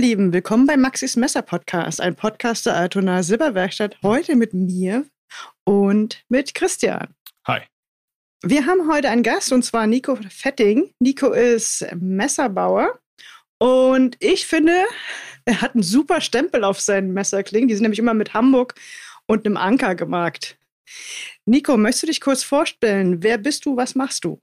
[0.00, 3.98] Lieben, willkommen bei Maxis Messer Podcast, ein Podcast der Altona Silberwerkstatt.
[4.02, 5.04] Heute mit mir
[5.64, 7.14] und mit Christian.
[7.46, 7.60] Hi.
[8.42, 10.94] Wir haben heute einen Gast und zwar Nico Fetting.
[11.00, 12.98] Nico ist Messerbauer
[13.58, 14.84] und ich finde,
[15.44, 17.68] er hat einen super Stempel auf seinen Messerklingen.
[17.68, 18.76] Die sind nämlich immer mit Hamburg
[19.26, 20.56] und einem Anker gemarkt.
[21.44, 23.22] Nico, möchtest du dich kurz vorstellen?
[23.22, 23.76] Wer bist du?
[23.76, 24.40] Was machst du?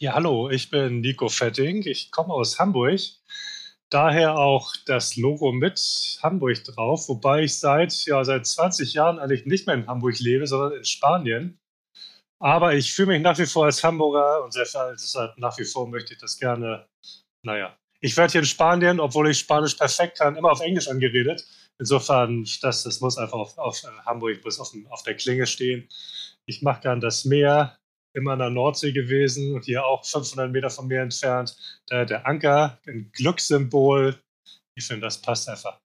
[0.00, 1.86] Ja, hallo, ich bin Nico Fetting.
[1.86, 2.98] Ich komme aus Hamburg.
[3.90, 9.46] Daher auch das Logo mit Hamburg drauf, wobei ich seit, ja, seit 20 Jahren eigentlich
[9.46, 11.58] nicht mehr in Hamburg lebe, sondern in Spanien.
[12.40, 16.14] Aber ich fühle mich nach wie vor als Hamburger und deshalb nach wie vor möchte
[16.14, 16.86] ich das gerne,
[17.42, 21.42] naja, ich werde hier in Spanien, obwohl ich Spanisch perfekt kann, immer auf Englisch angeredet.
[21.78, 25.88] Insofern, das, das muss einfach auf, auf Hamburg muss auf, auf der Klinge stehen.
[26.44, 27.78] Ich mache gern das Meer,
[28.14, 31.56] immer an der Nordsee gewesen und hier auch 500 Meter von mir entfernt.
[31.88, 34.18] Da der Anker, ein Glückssymbol.
[34.76, 35.80] Ich finde, das passt einfach.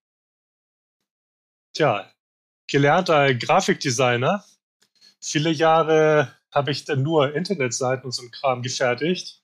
[1.75, 2.11] Tja,
[2.69, 4.45] gelernter Grafikdesigner.
[5.21, 9.41] Viele Jahre habe ich dann nur Internetseiten und so ein Kram gefertigt.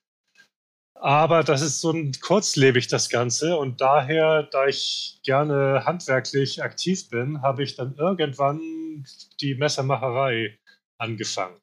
[0.94, 3.58] Aber das ist so ein kurzlebig, das Ganze.
[3.58, 9.04] Und daher, da ich gerne handwerklich aktiv bin, habe ich dann irgendwann
[9.40, 10.58] die Messermacherei
[10.98, 11.60] angefangen.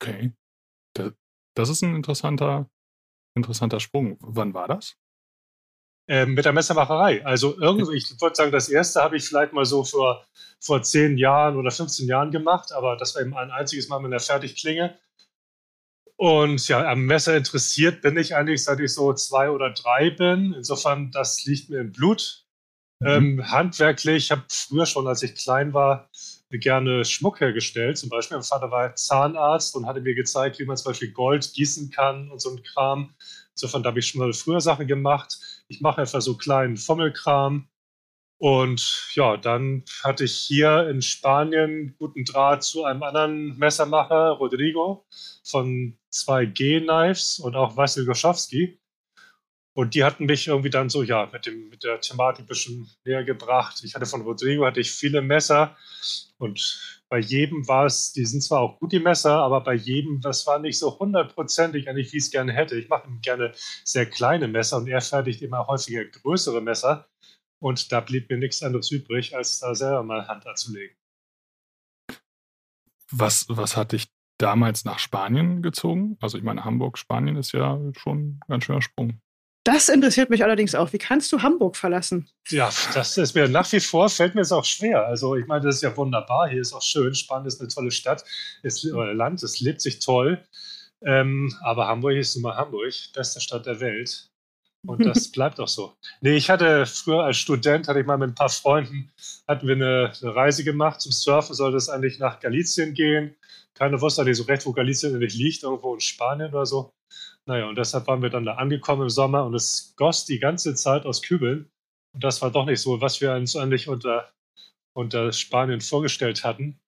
[0.00, 0.32] Okay.
[1.54, 2.70] Das ist ein interessanter,
[3.34, 4.16] interessanter Sprung.
[4.20, 4.96] Wann war das?
[6.10, 7.24] Ähm, mit der Messermacherei.
[7.26, 10.24] Also irgendwie, ich würde sagen, das erste habe ich vielleicht mal so vor,
[10.60, 14.12] vor 10 Jahren oder 15 Jahren gemacht, aber das war eben ein einziges Mal mit
[14.12, 14.98] einer Fertigklinge.
[16.16, 20.54] Und ja, am Messer interessiert bin ich eigentlich, seit ich so zwei oder drei bin.
[20.54, 22.46] Insofern, das liegt mir im Blut.
[23.00, 23.06] Mhm.
[23.06, 26.08] Ähm, handwerklich, ich habe früher schon, als ich klein war,
[26.50, 27.98] gerne Schmuck hergestellt.
[27.98, 31.52] Zum Beispiel, mein Vater war Zahnarzt und hatte mir gezeigt, wie man zum Beispiel Gold
[31.52, 33.14] gießen kann und so ein Kram.
[33.52, 35.36] Insofern habe ich schon mal früher Sachen gemacht.
[35.68, 37.68] Ich mache einfach so kleinen Fummelkram.
[38.40, 45.04] Und ja, dann hatte ich hier in Spanien guten Draht zu einem anderen Messermacher, Rodrigo,
[45.44, 48.78] von 2G-Knives und auch Vasil Goschowski.
[49.74, 52.88] Und die hatten mich irgendwie dann so, ja, mit, dem, mit der Thematik ein bisschen
[53.04, 53.80] näher gebracht.
[53.84, 55.76] Ich hatte von Rodrigo hatte ich viele Messer
[56.38, 60.20] und bei jedem war es, die sind zwar auch gut, die Messer, aber bei jedem,
[60.20, 62.78] das war nicht so hundertprozentig eigentlich, wie ich es gerne hätte.
[62.78, 63.52] Ich mache gerne
[63.84, 67.08] sehr kleine Messer und er fertigt immer häufiger größere Messer.
[67.60, 70.96] Und da blieb mir nichts anderes übrig, als da selber mal Hand anzulegen.
[73.10, 76.18] Was, was hat dich damals nach Spanien gezogen?
[76.20, 79.20] Also ich meine, Hamburg, Spanien ist ja schon ein ganz schöner Sprung.
[79.68, 80.94] Das interessiert mich allerdings auch.
[80.94, 82.26] Wie kannst du Hamburg verlassen?
[82.48, 85.04] Ja, das ist mir nach wie vor, fällt mir es auch schwer.
[85.04, 86.48] Also ich meine, das ist ja wunderbar.
[86.48, 87.14] Hier ist auch schön.
[87.14, 88.24] Spanien ist eine tolle Stadt,
[88.62, 90.42] ist, oder Land, es lebt sich toll.
[91.04, 94.30] Ähm, aber Hamburg ist nun mal Hamburg, beste Stadt der Welt.
[94.86, 95.92] Und das bleibt auch so.
[96.22, 99.12] Nee, ich hatte früher als Student, hatte ich mal mit ein paar Freunden,
[99.46, 101.02] hatten wir eine, eine Reise gemacht.
[101.02, 103.36] Zum Surfen sollte es eigentlich nach Galicien gehen.
[103.74, 106.90] Keiner wusste eigentlich so recht, wo Galicien eigentlich liegt, irgendwo in Spanien oder so.
[107.48, 110.74] Naja, und deshalb waren wir dann da angekommen im Sommer und es goss die ganze
[110.74, 111.70] Zeit aus Kübeln.
[112.12, 114.30] Und das war doch nicht so, was wir uns eigentlich unter,
[114.92, 116.78] unter Spanien vorgestellt hatten.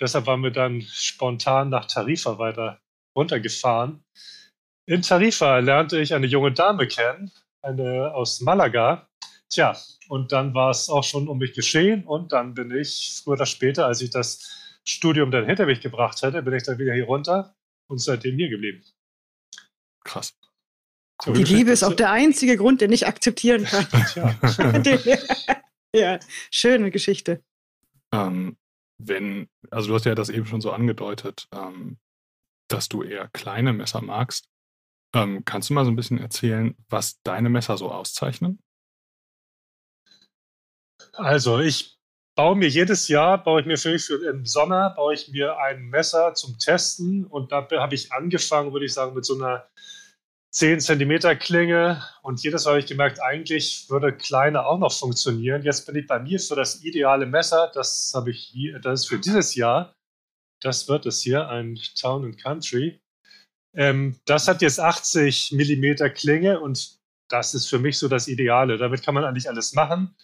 [0.00, 2.80] Deshalb waren wir dann spontan nach Tarifa weiter
[3.14, 4.04] runtergefahren.
[4.86, 9.10] In Tarifa lernte ich eine junge Dame kennen, eine aus Malaga.
[9.50, 9.76] Tja,
[10.08, 13.44] und dann war es auch schon um mich geschehen und dann bin ich früher oder
[13.44, 17.04] später, als ich das Studium dann hinter mich gebracht hätte, bin ich dann wieder hier
[17.04, 17.54] runter
[17.86, 18.82] und seitdem hier geblieben.
[20.06, 20.34] Krass.
[21.22, 23.86] So, die Liebe ist auch der einzige Grund, den ich akzeptieren kann.
[25.94, 26.18] ja,
[26.50, 27.42] schöne Geschichte.
[28.12, 28.56] Ähm,
[28.98, 31.98] wenn, also du hast ja das eben schon so angedeutet, ähm,
[32.68, 34.48] dass du eher kleine Messer magst.
[35.14, 38.62] Ähm, kannst du mal so ein bisschen erzählen, was deine Messer so auszeichnen?
[41.12, 41.98] Also ich
[42.34, 45.86] baue mir jedes Jahr, baue ich mir für, für im Sommer, baue ich mir ein
[45.86, 49.66] Messer zum Testen und da habe ich angefangen, würde ich sagen, mit so einer
[50.56, 55.62] 10 cm Klinge und jedes Mal habe ich gemerkt, eigentlich würde kleiner auch noch funktionieren.
[55.62, 59.08] Jetzt bin ich bei mir für das ideale Messer, das habe ich hier, das ist
[59.08, 59.94] für dieses Jahr,
[60.60, 63.00] das wird es hier, ein Town and Country
[63.76, 66.96] ähm, das hat jetzt 80 Millimeter Klinge und
[67.28, 68.78] das ist für mich so das Ideale.
[68.78, 70.16] Damit kann man eigentlich alles machen.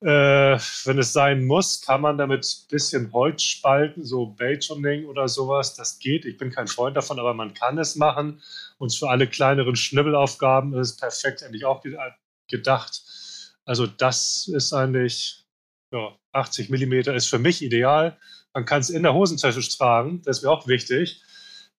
[0.00, 5.26] Äh, wenn es sein muss, kann man damit ein bisschen Holz spalten, so Batoning oder
[5.26, 5.74] sowas.
[5.74, 6.24] Das geht.
[6.26, 8.42] Ich bin kein Freund davon, aber man kann es machen.
[8.78, 11.82] Und für alle kleineren Schnibbelaufgaben ist es perfekt eigentlich auch
[12.48, 13.02] gedacht.
[13.64, 15.46] Also das ist eigentlich
[15.92, 18.18] ja, 80 Millimeter ist für mich ideal.
[18.54, 21.22] Man kann es in der Hosentasche tragen, das ist mir auch wichtig.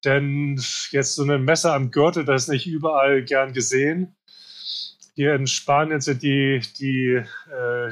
[0.05, 0.61] Denn
[0.91, 4.15] jetzt so ein Messer am Gürtel, das ist nicht überall gern gesehen.
[5.17, 7.91] Hier in Spanien sind die, die äh,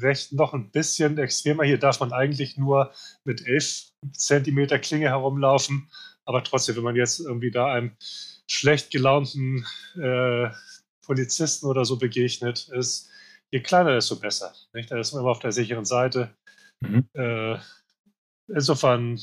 [0.00, 1.64] Rechten noch ein bisschen extremer.
[1.64, 5.90] Hier darf man eigentlich nur mit 11 Zentimeter Klinge herumlaufen.
[6.24, 7.92] Aber trotzdem, wenn man jetzt irgendwie da einem
[8.46, 9.66] schlecht gelaunten
[9.96, 10.48] äh,
[11.04, 13.10] Polizisten oder so begegnet, ist,
[13.50, 14.54] je kleiner, desto besser.
[14.72, 14.90] Nicht?
[14.90, 16.34] Da ist man immer auf der sicheren Seite.
[16.80, 17.06] Mhm.
[17.12, 17.58] Äh,
[18.48, 19.20] insofern,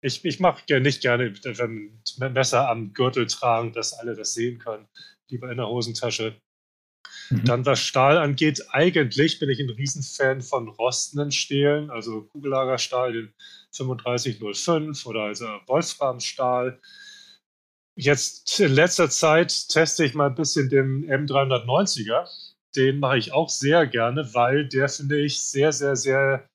[0.00, 2.02] ich, ich mache nicht gerne, wenn
[2.32, 4.88] Messer am Gürtel tragen, dass alle das sehen können.
[5.30, 6.40] Lieber in der Hosentasche.
[7.32, 7.44] Mhm.
[7.44, 13.32] Dann, was Stahl angeht, eigentlich bin ich ein Riesenfan von rostenden Stählen, also Kugellagerstahl, den
[13.72, 16.78] 3505 oder also Wolframstahl.
[17.96, 22.26] Jetzt in letzter Zeit teste ich mal ein bisschen den M390er.
[22.76, 26.46] Den mache ich auch sehr gerne, weil der, finde ich, sehr, sehr, sehr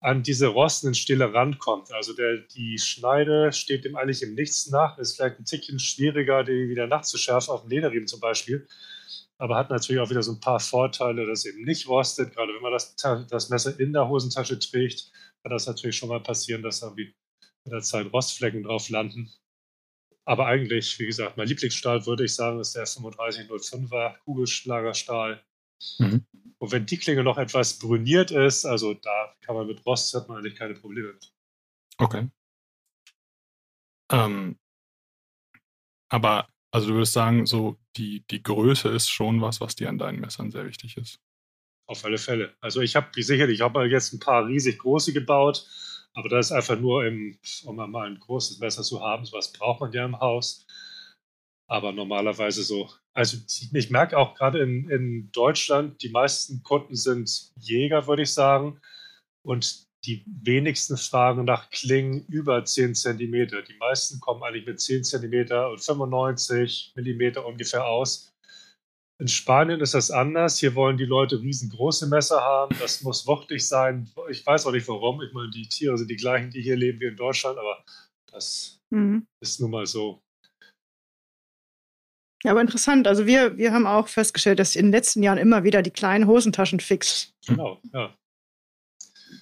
[0.00, 1.92] an diese rostenden Stähle rankommt.
[1.92, 4.98] Also der, die Schneide steht dem eigentlich im Nichts nach.
[4.98, 8.68] Ist vielleicht ein Tickchen schwieriger, die wieder nachzuschärfen, auf dem Lederriemen zum Beispiel
[9.38, 12.34] aber hat natürlich auch wieder so ein paar Vorteile, dass eben nicht rostet.
[12.34, 15.12] Gerade wenn man das, das Messer in der Hosentasche trägt,
[15.42, 17.14] kann das natürlich schon mal passieren, dass da mit
[17.66, 19.30] der Zeit Rostflecken drauf landen.
[20.24, 25.44] Aber eigentlich, wie gesagt, mein Lieblingsstahl würde ich sagen, ist der 3505er Kugelschlagerstahl.
[25.98, 26.26] Mhm.
[26.58, 30.28] Und wenn die Klinge noch etwas brüniert ist, also da kann man mit Rost, hat
[30.28, 31.32] man eigentlich keine Probleme mit.
[31.98, 32.28] Okay.
[34.10, 34.58] Ähm,
[36.08, 39.96] aber also du würdest sagen, so die, die Größe ist schon was, was dir an
[39.96, 41.18] deinen Messern sehr wichtig ist.
[41.86, 42.54] Auf alle Fälle.
[42.60, 45.66] Also ich habe sicherlich, ich habe jetzt ein paar riesig große gebaut,
[46.12, 49.24] aber das ist einfach nur, im, um mal ein großes Messer zu haben.
[49.24, 50.66] So was braucht man ja im Haus.
[51.66, 52.90] Aber normalerweise so.
[53.14, 53.38] Also
[53.72, 58.82] ich merke auch gerade in, in Deutschland, die meisten Kunden sind Jäger, würde ich sagen.
[59.42, 63.18] Und die wenigsten fragen nach Klingen über 10 cm.
[63.18, 68.32] Die meisten kommen eigentlich mit 10 cm und 95 mm ungefähr aus.
[69.18, 70.58] In Spanien ist das anders.
[70.58, 72.76] Hier wollen die Leute riesengroße Messer haben.
[72.78, 74.08] Das muss wuchtig sein.
[74.30, 75.22] Ich weiß auch nicht warum.
[75.22, 77.82] Ich meine, die Tiere sind die gleichen, die hier leben wie in Deutschland, aber
[78.30, 79.26] das mhm.
[79.42, 80.20] ist nun mal so.
[82.44, 83.08] Ja, aber interessant.
[83.08, 86.26] Also wir, wir haben auch festgestellt, dass in den letzten Jahren immer wieder die kleinen
[86.26, 87.32] Hosentaschen fix.
[87.46, 88.14] Genau, ja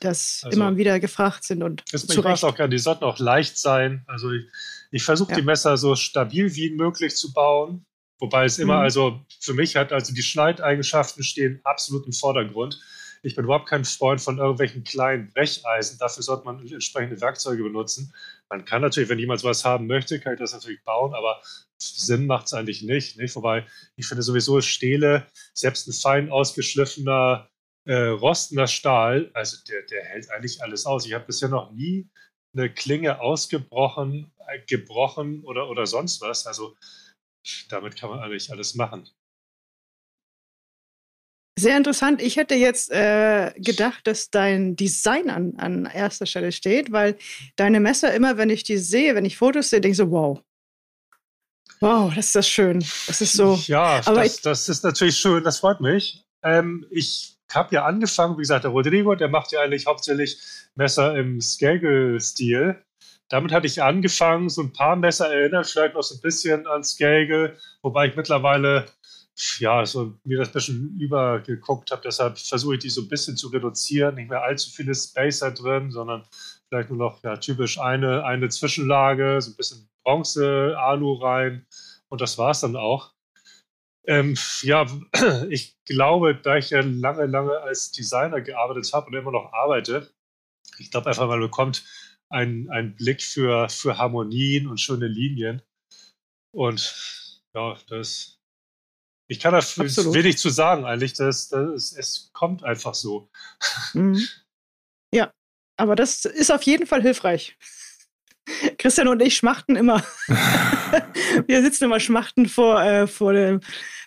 [0.04, 3.18] dass also, immer wieder gefragt sind und ist, Ich weiß auch gerne, die sollten auch
[3.18, 4.04] leicht sein.
[4.06, 4.44] Also ich,
[4.90, 5.36] ich versuche ja.
[5.36, 7.84] die Messer so stabil wie möglich zu bauen.
[8.18, 8.82] Wobei es immer, mhm.
[8.82, 12.80] also für mich hat also die Schneideigenschaften stehen absolut im Vordergrund.
[13.22, 15.98] Ich bin überhaupt kein Freund von irgendwelchen kleinen Brecheisen.
[15.98, 18.12] Dafür sollte man entsprechende Werkzeuge benutzen.
[18.50, 21.40] Man kann natürlich, wenn jemand was haben möchte, kann ich das natürlich bauen, aber
[21.78, 23.34] Sinn macht es eigentlich nicht, nicht.
[23.34, 23.66] Wobei
[23.96, 27.48] ich finde sowieso Stähle, selbst ein fein ausgeschliffener
[27.86, 31.06] äh, rostender Stahl, also der, der hält eigentlich alles aus.
[31.06, 32.08] Ich habe bisher noch nie
[32.54, 36.46] eine Klinge ausgebrochen, äh, gebrochen oder, oder sonst was.
[36.46, 36.76] Also
[37.68, 39.08] damit kann man eigentlich alles machen.
[41.56, 42.20] Sehr interessant.
[42.20, 47.16] Ich hätte jetzt äh, gedacht, dass dein Design an, an erster Stelle steht, weil
[47.54, 50.42] deine Messer immer, wenn ich die sehe, wenn ich Fotos sehe, denke ich so, wow.
[51.80, 52.84] Wow, das ist das schön.
[53.06, 53.54] Das ist so.
[53.66, 56.24] Ja, das, ich, das ist natürlich schön, das freut mich.
[56.42, 60.38] Ähm, ich habe ja angefangen, wie gesagt, der Rodrigo, der macht ja eigentlich hauptsächlich
[60.74, 62.82] Messer im Skelgel-Stil.
[63.28, 66.84] Damit hatte ich angefangen, so ein paar Messer erinnern vielleicht noch so ein bisschen an
[66.84, 68.86] Skelgel, wobei ich mittlerweile
[69.58, 72.02] ja, so mir das ein bisschen übergeguckt habe.
[72.04, 74.14] Deshalb versuche ich die so ein bisschen zu reduzieren.
[74.14, 76.24] Nicht mehr allzu viele Spacer drin, sondern
[76.68, 81.66] vielleicht nur noch ja, typisch eine, eine Zwischenlage, so ein bisschen Bronze, Alu rein.
[82.08, 83.13] Und das war es dann auch.
[84.06, 84.86] Ähm, ja,
[85.48, 90.10] ich glaube, da ich ja lange, lange als Designer gearbeitet habe und immer noch arbeite,
[90.78, 91.84] ich glaube einfach, man bekommt
[92.28, 95.62] einen, einen Blick für, für Harmonien und schöne Linien.
[96.52, 96.94] Und
[97.54, 98.40] ja, das.
[99.26, 101.14] Ich kann da wenig zu sagen, eigentlich.
[101.14, 103.30] Das, das, es kommt einfach so.
[103.94, 104.20] Mhm.
[105.14, 105.32] Ja,
[105.76, 107.56] aber das ist auf jeden Fall hilfreich.
[108.78, 110.04] Christian und ich schmachten immer.
[111.46, 113.60] wir sitzen immer schmachten vor, äh, vor dem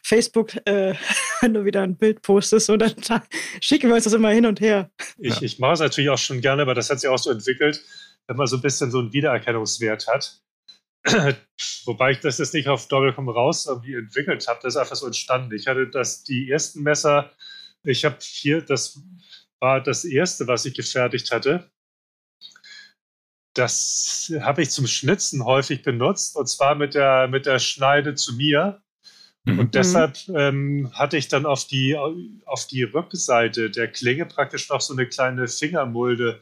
[0.04, 0.96] Facebook, äh,
[1.42, 2.94] wenn du wieder ein Bild postest und dann
[3.62, 4.90] schicken wir uns das immer hin und her.
[5.18, 5.42] Ich, ja.
[5.42, 7.84] ich mache es natürlich auch schon gerne, aber das hat sich auch so entwickelt,
[8.28, 10.42] wenn man so ein bisschen so einen Wiedererkennungswert hat.
[11.86, 15.06] Wobei ich das jetzt nicht auf Doppelcom raus irgendwie entwickelt habe, das ist einfach so
[15.06, 15.56] entstanden.
[15.56, 17.32] Ich hatte das, die ersten Messer,
[17.84, 19.00] ich habe hier, das
[19.60, 21.72] war das erste, was ich gefertigt hatte.
[23.58, 28.36] Das habe ich zum Schnitzen häufig benutzt und zwar mit der, mit der Schneide zu
[28.36, 28.84] mir.
[29.46, 29.60] Mhm.
[29.60, 31.98] Und deshalb ähm, hatte ich dann auf die,
[32.46, 36.40] auf die Rückseite der Klinge praktisch noch so eine kleine Fingermulde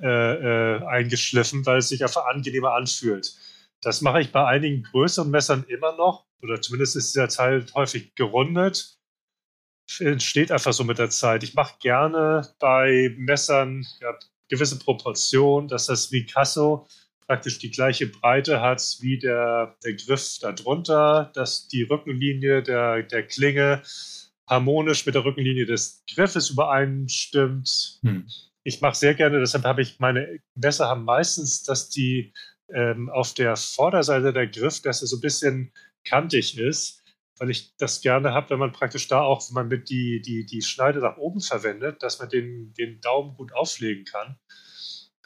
[0.00, 3.34] äh, äh, eingeschliffen, weil es sich einfach angenehmer anfühlt.
[3.82, 8.14] Das mache ich bei einigen größeren Messern immer noch, oder zumindest ist der Teil häufig
[8.14, 8.96] gerundet.
[9.98, 11.42] entsteht einfach so mit der Zeit.
[11.42, 14.18] Ich mache gerne bei Messern ja,
[14.48, 16.86] gewisse Proportionen, dass das Picasso
[17.26, 23.26] praktisch die gleiche Breite hat wie der, der Griff darunter, dass die Rückenlinie der, der
[23.26, 23.82] Klinge
[24.46, 27.98] harmonisch mit der Rückenlinie des Griffes übereinstimmt.
[28.02, 28.26] Hm.
[28.62, 32.32] Ich mache sehr gerne, deshalb habe ich meine Messer haben meistens, dass die
[32.72, 35.72] ähm, auf der Vorderseite der Griff, dass er so ein bisschen
[36.04, 37.03] kantig ist,
[37.38, 40.46] weil ich das gerne habe, wenn man praktisch da auch, wenn man mit die, die,
[40.46, 44.38] die Schneide nach oben verwendet, dass man den, den Daumen gut auflegen kann.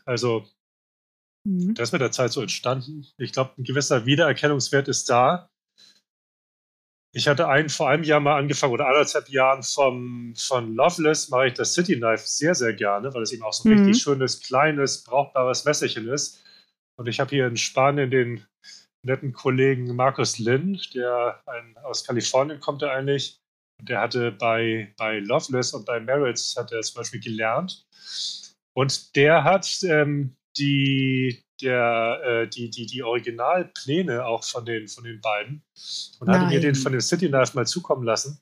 [0.04, 0.46] Also,
[1.44, 1.74] mhm.
[1.74, 3.06] das ist mit der Zeit so entstanden.
[3.18, 5.50] Ich glaube, ein gewisser Wiedererkennungswert ist da.
[7.12, 11.48] Ich hatte einen vor einem Jahr mal angefangen oder anderthalb Jahren vom, von Loveless mache
[11.48, 13.86] ich das City Knife sehr, sehr gerne, weil es eben auch so ein mhm.
[13.86, 16.42] richtig schönes, kleines, brauchbares Messerchen ist.
[16.96, 18.46] Und ich habe hier in Spanien den
[19.08, 23.40] netten Kollegen Markus Lin, der ein, aus Kalifornien kommt er eigentlich.
[23.82, 27.86] Der hatte bei, bei Loveless und bei Merritts hat er zum Beispiel gelernt.
[28.74, 35.04] Und der hat ähm, die, der, äh, die, die, die Originalpläne auch von den, von
[35.04, 35.62] den beiden
[36.20, 36.40] und Nein.
[36.40, 38.40] hatte mir den von dem City Knife mal zukommen lassen.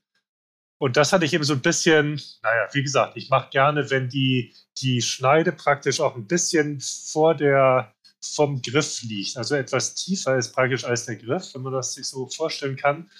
[0.79, 4.11] Und das hatte ich eben so ein bisschen, naja, wie gesagt, ich mache gerne, wenn
[4.11, 9.37] die, die Schneide praktisch auch ein bisschen vor der, vom Griff liegt.
[9.37, 13.11] Also etwas tiefer ist praktisch als der Griff, wenn man das sich so vorstellen kann.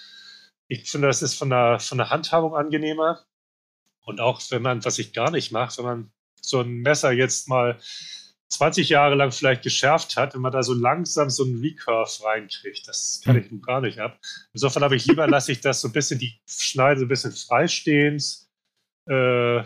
[0.67, 3.25] Ich finde, das ist von der, von der Handhabung angenehmer.
[4.05, 6.11] Und auch wenn man, was ich gar nicht mache, wenn man
[6.41, 7.79] so ein Messer jetzt mal
[8.49, 12.87] 20 Jahre lang vielleicht geschärft hat, wenn man da so langsam so einen Recurve reinkriegt.
[12.87, 13.43] Das kann hm.
[13.43, 14.19] ich nun gar nicht ab.
[14.53, 17.33] Insofern habe ich lieber, lasse ich das so ein bisschen, die Schneide so ein bisschen
[17.33, 18.23] freistehend.
[19.07, 19.63] Äh,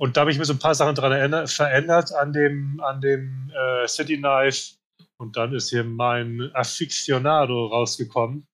[0.00, 3.52] und da habe ich mir so ein paar Sachen dran verändert an dem, an dem
[3.54, 4.76] äh, City Knife.
[5.18, 8.48] Und dann ist hier mein Aficionado rausgekommen.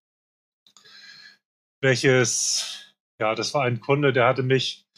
[1.80, 4.88] Welches, ja, das war ein Kunde, der hatte mich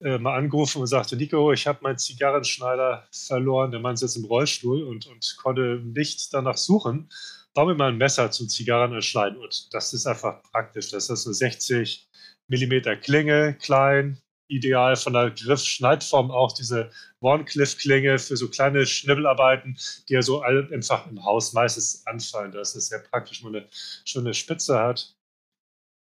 [0.00, 4.26] äh, mal angerufen und sagte, Nico, ich habe meinen Zigarrenschneider verloren, der Mann sitzt im
[4.26, 7.10] Rollstuhl und, und konnte nicht danach suchen.
[7.52, 10.92] Bau mir mal ein Messer zum Zigarrenschneiden und das ist einfach praktisch.
[10.92, 12.08] Das ist eine 60
[12.46, 16.90] Millimeter Klinge, klein, ideal von der Griffschneidform auch diese
[17.20, 19.78] Warncliffe-Klinge für so kleine Schnibbelarbeiten,
[20.08, 23.68] die ja so einfach im Haus meistens anfallen, dass es sehr praktisch nur eine
[24.04, 25.14] schöne Spitze hat.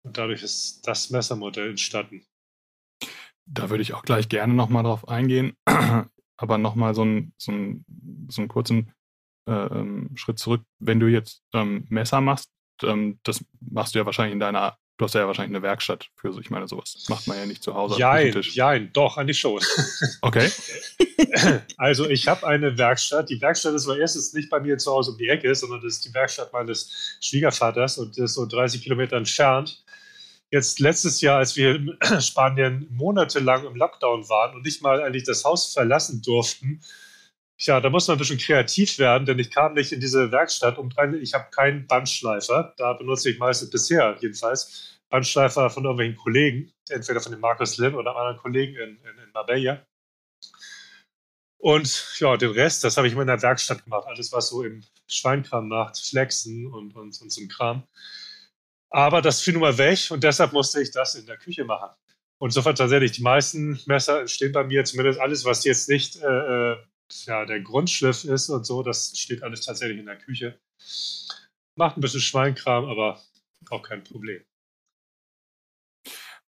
[0.03, 2.25] Und dadurch ist das Messermodell entstanden.
[3.45, 5.55] Da würde ich auch gleich gerne nochmal drauf eingehen,
[6.37, 7.85] aber nochmal so, ein, so, ein,
[8.29, 8.93] so einen kurzen
[9.47, 10.63] äh, ähm, Schritt zurück.
[10.79, 12.51] Wenn du jetzt ähm, Messer machst,
[12.83, 16.31] ähm, das machst du ja wahrscheinlich in deiner, du hast ja wahrscheinlich eine Werkstatt für
[16.31, 17.99] so, ich meine, sowas macht man ja nicht zu Hause.
[17.99, 19.59] Nein, nein, doch, an die Show.
[20.21, 20.49] Okay.
[21.77, 23.29] Also ich habe eine Werkstatt.
[23.29, 25.93] Die Werkstatt ist aber erstens nicht bei mir zu Hause um die Ecke, sondern das
[25.93, 29.83] ist die Werkstatt meines Schwiegervaters und das ist so 30 Kilometer entfernt
[30.51, 35.23] jetzt letztes Jahr, als wir in Spanien monatelang im Lockdown waren und nicht mal eigentlich
[35.23, 36.81] das Haus verlassen durften,
[37.65, 40.77] ja, da muss man ein bisschen kreativ werden, denn ich kam nicht in diese Werkstatt
[40.77, 41.13] um rein.
[41.21, 42.73] Ich habe keinen Bandschleifer.
[42.77, 47.95] Da benutze ich meistens bisher jedenfalls Bandschleifer von irgendwelchen Kollegen, entweder von dem Markus Lim
[47.95, 49.85] oder anderen Kollegen in, in, in Marbella.
[51.57, 54.07] Und ja, den Rest, das habe ich immer in der Werkstatt gemacht.
[54.07, 57.87] Alles, was so im Schweinkram macht, Flexen und, und, und so ein Kram.
[58.89, 61.89] Aber das fiel nun mal weg und deshalb musste ich das in der Küche machen.
[62.39, 66.71] Und insofern tatsächlich, die meisten Messer stehen bei mir, zumindest alles, was jetzt nicht äh,
[66.71, 66.77] äh,
[67.25, 70.59] ja, der Grundschliff ist und so, das steht alles tatsächlich in der Küche.
[71.75, 73.21] Macht ein bisschen Schweinkram, aber
[73.69, 74.43] auch kein Problem.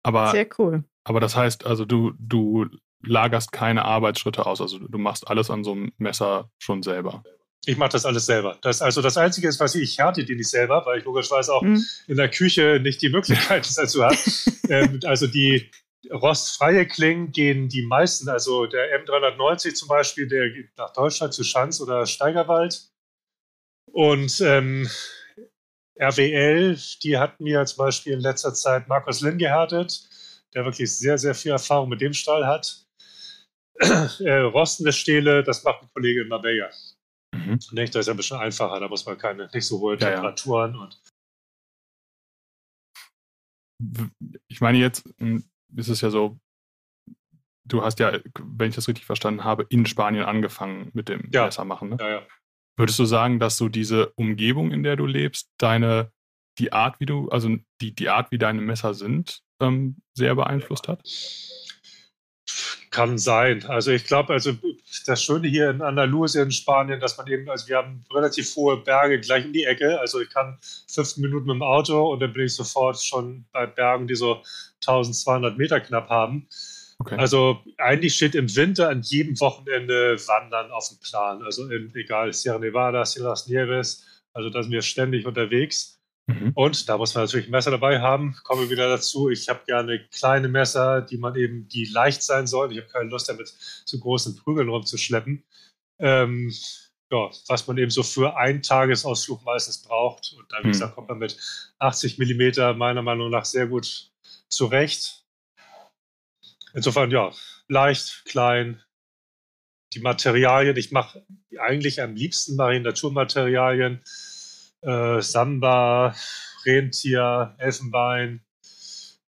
[0.06, 0.84] Aber, Sehr cool.
[1.02, 2.66] Aber das heißt, also du, du
[3.02, 7.24] lagerst keine Arbeitsschritte aus, also du machst alles an so einem Messer schon selber.
[7.64, 8.56] Ich mache das alles selber.
[8.62, 11.52] Das, also das Einzige ist, was ich, ich härte die nicht selber, weil ich logischerweise
[11.52, 11.84] auch mhm.
[12.06, 14.16] in der Küche nicht die Möglichkeit dazu habe.
[14.68, 15.72] ähm, also die
[16.12, 21.42] rostfreie Klingen gehen die meisten, also der M390 zum Beispiel, der geht nach Deutschland zu
[21.42, 22.92] Schanz oder Steigerwald.
[23.90, 24.88] Und ähm,
[25.98, 30.08] RWL, die hat mir zum Beispiel in letzter Zeit Markus Lin gehärtet,
[30.54, 32.84] der wirklich sehr, sehr viel Erfahrung mit dem Stahl hat.
[33.80, 36.70] äh, rostende Stähle, das macht ein Kollege in Marbella.
[37.34, 37.58] Mhm.
[37.72, 37.94] Nicht?
[37.94, 40.78] Das ist ja ein bisschen einfacher, da muss man keine nicht so hohe Temperaturen ja,
[40.78, 40.84] ja.
[40.84, 41.00] und
[44.48, 46.38] ich meine, jetzt hm, ist es ja so,
[47.66, 51.44] du hast ja, wenn ich das richtig verstanden habe, in Spanien angefangen mit dem ja.
[51.44, 51.90] Messermachen.
[51.90, 51.96] Ne?
[52.00, 52.26] Ja, ja.
[52.76, 56.12] Würdest du sagen, dass so diese Umgebung, in der du lebst, deine,
[56.58, 60.86] die Art, wie du, also die, die Art, wie deine Messer sind, ähm, sehr beeinflusst
[60.88, 61.02] hat?
[62.90, 63.64] Kann sein.
[63.66, 64.52] Also ich glaube, also
[65.06, 69.20] das Schöne hier in Andalusien, Spanien, dass man eben, also wir haben relativ hohe Berge
[69.20, 69.98] gleich in die Ecke.
[69.98, 73.66] Also ich kann 15 Minuten mit dem Auto und dann bin ich sofort schon bei
[73.66, 74.42] Bergen, die so
[74.86, 76.48] 1200 Meter knapp haben.
[76.98, 77.16] Okay.
[77.16, 81.42] Also eigentlich steht im Winter an jedem Wochenende Wandern auf dem Plan.
[81.42, 85.96] Also in, egal, Sierra Nevada, Sierra Nieves, also da sind wir ständig unterwegs.
[86.26, 86.52] Mhm.
[86.54, 88.36] Und da muss man natürlich ein Messer dabei haben.
[88.42, 89.30] Kommen wir wieder dazu.
[89.30, 92.72] Ich habe gerne kleine Messer, die man eben, die leicht sein sollen.
[92.72, 95.44] Ich habe keine Lust damit zu großen Prügeln rumzuschleppen.
[96.00, 96.52] Ähm,
[97.12, 100.34] ja, was man eben so für einen Tagesausflug meistens braucht.
[100.36, 100.72] Und da, wie mhm.
[100.72, 101.38] gesagt, kommt man mit
[101.78, 104.10] 80 mm meiner Meinung nach sehr gut
[104.48, 105.25] zurecht.
[106.76, 107.32] Insofern, ja,
[107.68, 108.82] leicht, klein.
[109.94, 111.24] Die Materialien, ich mache
[111.58, 114.02] eigentlich am liebsten Naturmaterialien
[114.82, 116.14] äh, Samba,
[116.66, 118.44] Rentier, Elfenbein.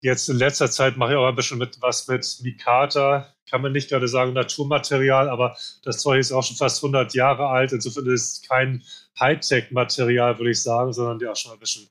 [0.02, 3.32] Jetzt in letzter Zeit mache ich auch ein bisschen mit, was mit Mikata.
[3.48, 7.48] Kann man nicht gerade sagen Naturmaterial, aber das Zeug ist auch schon fast 100 Jahre
[7.48, 7.74] alt.
[7.74, 8.84] Insofern ist es kein
[9.20, 11.88] Hightech-Material, würde ich sagen, sondern ja schon ein bisschen,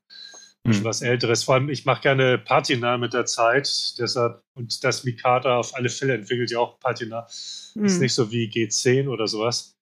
[0.65, 0.85] mhm.
[0.85, 1.45] was Älteres.
[1.45, 3.99] Vor allem, ich mache gerne Patina mit der Zeit.
[3.99, 7.27] Deshalb, und das Mikata auf alle Fälle entwickelt ja auch Patina.
[7.75, 7.85] Mhm.
[7.85, 9.77] Ist nicht so wie G10 oder sowas.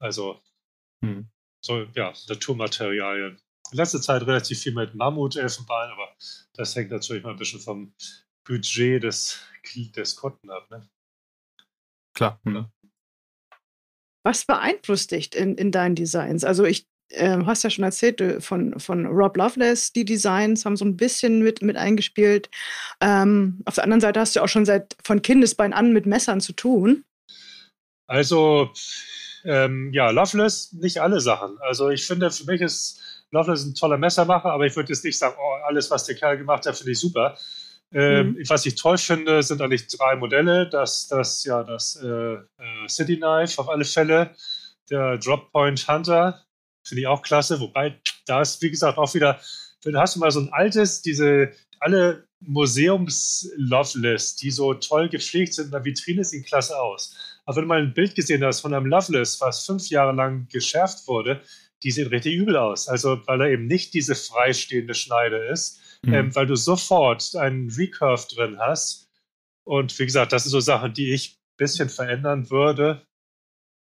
[0.00, 0.40] Also,
[1.00, 1.28] mhm
[1.60, 3.38] so, ja, Naturmaterialien.
[3.70, 6.14] In letzter Zeit relativ viel mit Mammutelfenbein, aber
[6.54, 7.92] das hängt natürlich mal ein bisschen vom
[8.46, 9.40] Budget des,
[9.94, 10.70] des Kunden ab.
[10.70, 10.88] Ne?
[12.14, 12.40] Klar.
[12.44, 12.66] Mhm.
[14.24, 16.44] Was beeinflusst dich in, in deinen Designs?
[16.44, 20.76] Also ich äh, hast ja schon erzählt äh, von, von Rob Loveless, die Designs haben
[20.76, 22.50] so ein bisschen mit, mit eingespielt.
[23.00, 26.40] Ähm, auf der anderen Seite hast du auch schon seit von Kindesbein an mit Messern
[26.40, 27.04] zu tun.
[28.06, 28.70] Also
[29.44, 31.56] ähm, ja, Loveless, nicht alle Sachen.
[31.60, 33.00] Also ich finde, für mich ist
[33.30, 36.38] Loveless ein toller Messermacher, aber ich würde jetzt nicht sagen, oh, alles, was der Kerl
[36.38, 37.36] gemacht hat, finde ich super.
[37.92, 38.48] Ähm, mhm.
[38.48, 40.68] Was ich toll finde, sind eigentlich drei Modelle.
[40.68, 44.34] Das, das, ja, das äh, äh, City Knife auf alle Fälle,
[44.90, 46.42] der Drop Point Hunter,
[46.84, 47.60] finde ich auch klasse.
[47.60, 49.40] Wobei, da ist, wie gesagt, auch wieder,
[49.82, 55.66] da hast du mal so ein altes, diese, alle Museums-Loveless, die so toll gepflegt sind
[55.66, 57.16] in der Vitrine, sehen klasse aus.
[57.44, 60.46] Aber wenn du mal ein Bild gesehen hast von einem Loveless, was fünf Jahre lang
[60.48, 61.40] geschärft wurde,
[61.82, 62.88] die sehen richtig übel aus.
[62.88, 66.14] Also, weil er eben nicht diese freistehende Schneide ist, mhm.
[66.14, 69.08] ähm, weil du sofort einen Recurve drin hast.
[69.64, 73.06] Und wie gesagt, das sind so Sachen, die ich ein bisschen verändern würde.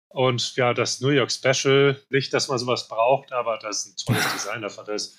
[0.09, 4.13] Und ja, das New York Special, nicht, dass man sowas braucht, aber das ist ein
[4.13, 4.85] tolles Design davon.
[4.85, 5.15] Das,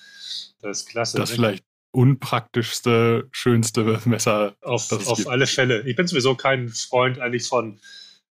[0.61, 1.17] das ist klasse.
[1.17, 1.37] Das ne?
[1.37, 4.57] vielleicht unpraktischste, schönste Messer.
[4.63, 5.87] Auf, auf alle Fälle.
[5.87, 7.81] Ich bin sowieso kein Freund eigentlich von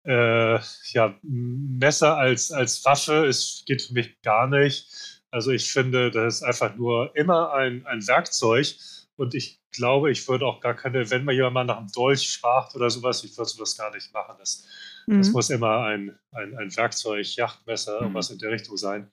[0.05, 0.59] äh,
[0.92, 3.27] ja, Messer als, als Waffe.
[3.27, 4.87] Es geht für mich gar nicht.
[5.31, 8.75] Also ich finde, das ist einfach nur immer ein, ein Werkzeug.
[9.16, 12.38] Und ich glaube, ich würde auch gar keine, wenn man jemand mal nach einem Dolch
[12.38, 14.37] fragt oder sowas, ich würde sowas gar nicht machen.
[14.38, 14.64] Das,
[15.09, 15.18] mhm.
[15.18, 18.03] das muss immer ein, ein, ein Werkzeug, Yachtmesser, mhm.
[18.03, 19.11] irgendwas in der Richtung sein.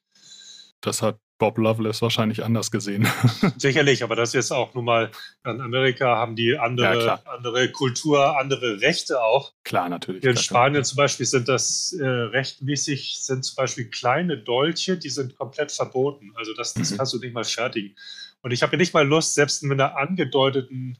[0.81, 3.07] Das hat Bob Loveless wahrscheinlich anders gesehen.
[3.57, 5.11] Sicherlich, aber das ist jetzt auch nun mal,
[5.45, 9.53] in Amerika haben die andere, ja, andere Kultur, andere Rechte auch.
[9.63, 10.23] Klar, natürlich.
[10.23, 15.35] In Spanien zum Beispiel sind das äh, rechtmäßig, sind zum Beispiel kleine Dolche, die sind
[15.35, 16.31] komplett verboten.
[16.35, 16.97] Also das, das mhm.
[16.97, 17.95] kannst du nicht mal fertigen.
[18.41, 20.97] Und ich habe ja nicht mal Lust, selbst mit einer angedeuteten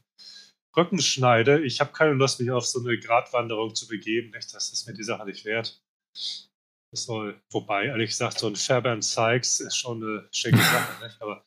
[0.76, 4.30] Rückenschneide, ich habe keine Lust, mich auf so eine Gratwanderung zu begeben.
[4.30, 4.54] Nicht?
[4.54, 5.80] Das ist mir die Sache nicht wert
[6.96, 11.20] soll, wobei, ehrlich gesagt, so ein Fairbairn Sykes ist schon eine schicke Sache, nicht?
[11.20, 11.44] Aber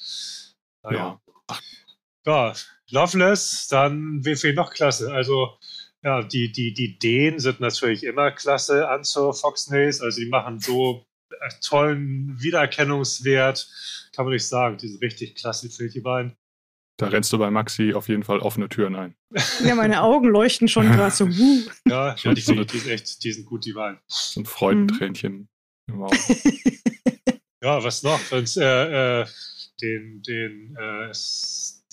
[0.84, 1.20] naja.
[1.50, 1.62] Ja.
[2.26, 2.56] ja,
[2.92, 5.12] Loveless, dann wie viel noch klasse.
[5.12, 5.58] Also,
[6.04, 10.02] ja, die, die, die Ideen sind natürlich immer klasse an zur Foxnays.
[10.02, 11.06] Also, die machen so
[11.62, 13.70] tollen Wiedererkennungswert,
[14.14, 14.78] kann man nicht sagen.
[14.78, 16.36] Die sind richtig klasse, finde ich die beiden.
[17.00, 19.16] Da rennst du bei Maxi auf jeden Fall offene Türen ein.
[19.64, 21.24] Ja, meine Augen leuchten schon gerade so.
[21.24, 21.64] Uh.
[21.88, 24.00] Ja, ja die, die, die, sind echt, die sind gut, die Wein.
[24.08, 25.48] So ein Freudentränchen
[25.88, 25.94] mhm.
[25.94, 26.18] im Auge.
[27.64, 28.20] ja, was noch?
[28.34, 29.26] Äh, äh,
[29.82, 31.14] den, den, äh,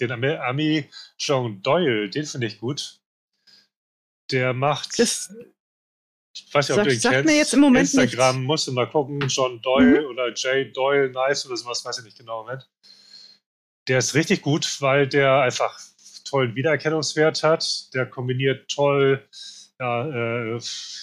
[0.01, 0.91] den Ami
[1.21, 2.99] John Doyle, den finde ich gut.
[4.33, 4.99] Der macht.
[4.99, 5.33] Das
[6.35, 7.27] ich weiß nicht, ob du ihn kennst.
[7.27, 8.47] Mir jetzt im Moment Instagram nichts.
[8.49, 9.21] musst du mal gucken.
[9.29, 10.07] John Doyle mhm.
[10.09, 12.43] oder Jay Doyle Nice oder sowas, weiß ich nicht genau.
[12.43, 12.69] Moment
[13.89, 15.79] der ist richtig gut, weil der einfach
[16.25, 17.95] tollen Wiedererkennungswert hat.
[17.95, 19.27] Der kombiniert toll
[19.79, 20.61] ja, äh,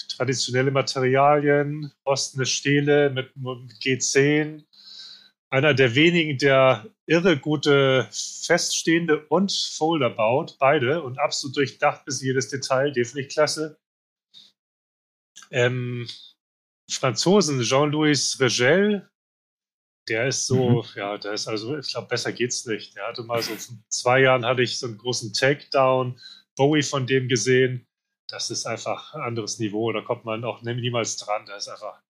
[0.10, 4.64] traditionelle Materialien, rostende Stähle mit, mit G10.
[5.50, 12.22] Einer der wenigen, der irre gute feststehende und Folder baut, beide und absolut durchdacht bis
[12.22, 13.78] jedes Detail, ich klasse.
[15.52, 16.08] Ähm,
[16.90, 19.08] Franzosen Jean-Louis Regel,
[20.08, 20.88] der ist so, mhm.
[20.96, 22.96] ja, der ist also, ich glaube, besser geht's nicht.
[22.96, 26.20] Der hatte mal so, vor zwei Jahren hatte ich so einen großen Takedown,
[26.56, 27.88] Bowie von dem gesehen.
[28.28, 29.92] das ist einfach ein anderes Niveau.
[29.92, 31.46] Da kommt man auch niemals dran.
[31.46, 32.02] Das ist einfach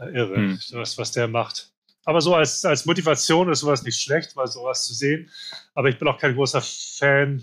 [0.00, 0.58] äh, irre, mhm.
[0.72, 1.72] was, was der macht.
[2.04, 5.30] Aber so als, als Motivation ist sowas nicht schlecht, mal sowas zu sehen.
[5.74, 7.42] Aber ich bin auch kein großer Fan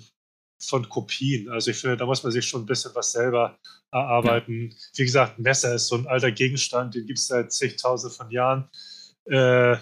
[0.61, 1.49] von Kopien.
[1.49, 3.59] Also ich finde, da muss man sich schon ein bisschen was selber
[3.91, 4.69] erarbeiten.
[4.71, 4.77] Ja.
[4.95, 8.69] Wie gesagt, Messer ist so ein alter Gegenstand, den gibt es seit zigtausend von Jahren.
[9.25, 9.77] Äh,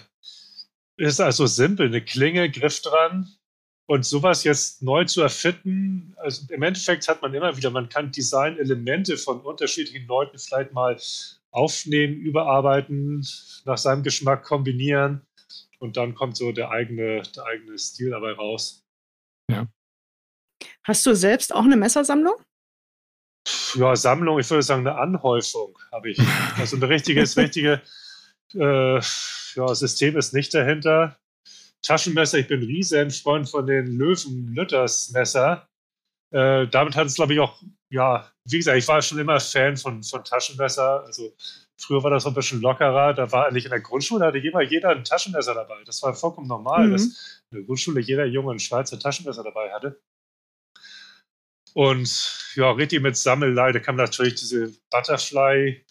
[0.96, 3.28] ist also simpel, eine Klinge, Griff dran.
[3.86, 8.12] Und sowas jetzt neu zu erfinden, also im Endeffekt hat man immer wieder, man kann
[8.12, 10.96] Designelemente von unterschiedlichen Leuten vielleicht mal
[11.50, 13.26] aufnehmen, überarbeiten,
[13.64, 15.26] nach seinem Geschmack kombinieren
[15.78, 18.84] und dann kommt so der eigene, der eigene Stil dabei raus.
[19.50, 19.66] Ja.
[20.84, 22.36] Hast du selbst auch eine Messersammlung?
[23.74, 26.18] Ja, Sammlung, ich würde sagen, eine Anhäufung habe ich.
[26.56, 27.82] Also ein richtiges, richtige
[28.54, 29.00] äh,
[29.54, 31.16] ja, System ist nicht dahinter.
[31.82, 35.68] Taschenmesser, ich bin riesen Freund von den Löwen-Lütters-Messer.
[36.32, 37.60] Äh, damit hat es, glaube ich, auch,
[37.90, 41.04] ja, wie gesagt, ich war schon immer Fan von, von Taschenmesser.
[41.04, 41.34] Also
[41.78, 43.14] früher war das so ein bisschen lockerer.
[43.14, 45.82] Da war eigentlich in der Grundschule, hatte immer jeder ein Taschenmesser dabei.
[45.84, 46.92] Das war vollkommen normal, mhm.
[46.92, 50.00] dass in der Grundschule jeder Junge ein Schweizer Taschenmesser dabei hatte.
[51.74, 55.84] Und ja, richtig mit Sammelleide kam natürlich diese Butterfly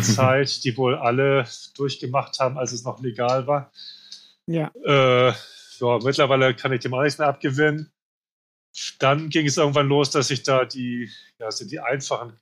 [0.00, 3.72] Zeit, die wohl alle durchgemacht haben, als es noch legal war.
[4.46, 4.70] Ja.
[4.84, 5.32] Äh,
[5.78, 7.92] ja, mittlerweile kann ich dem auch nichts mehr abgewinnen.
[8.98, 12.38] Dann ging es irgendwann los, dass ich da die, ja, also die einfachen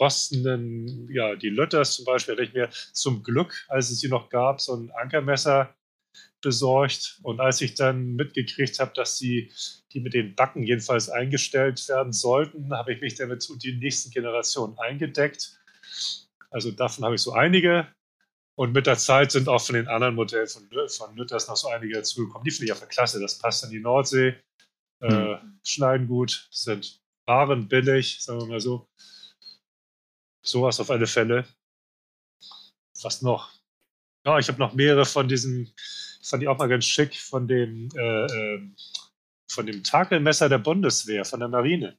[0.00, 4.28] rostenden, ja, die Lötters zum Beispiel, hatte ich mir zum Glück, als es sie noch
[4.28, 5.74] gab, so ein Ankermesser
[6.40, 7.18] besorgt.
[7.22, 9.52] Und als ich dann mitgekriegt habe, dass sie
[9.92, 14.10] die mit den Backen jedenfalls eingestellt werden sollten, habe ich mich damit und die nächsten
[14.10, 15.58] Generationen eingedeckt.
[16.50, 17.88] Also davon habe ich so einige.
[18.58, 21.68] Und mit der Zeit sind auch von den anderen Modellen von, von Lütters noch so
[21.68, 22.44] einige dazugekommen.
[22.44, 23.20] Die finde ich einfach klasse.
[23.20, 24.34] Das passt in die Nordsee.
[25.02, 25.60] Äh, mhm.
[25.62, 28.88] schneiden gut, sind waren billig, sagen wir mal so.
[30.42, 31.44] Sowas auf alle Fälle.
[33.02, 33.50] Was noch?
[34.24, 35.72] Ja, ich habe noch mehrere von diesen,
[36.22, 38.70] fand ich auch mal ganz schick, von dem, äh, äh,
[39.50, 41.98] von dem Takelmesser der Bundeswehr, von der Marine.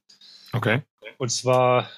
[0.52, 0.82] Okay.
[1.18, 1.90] Und zwar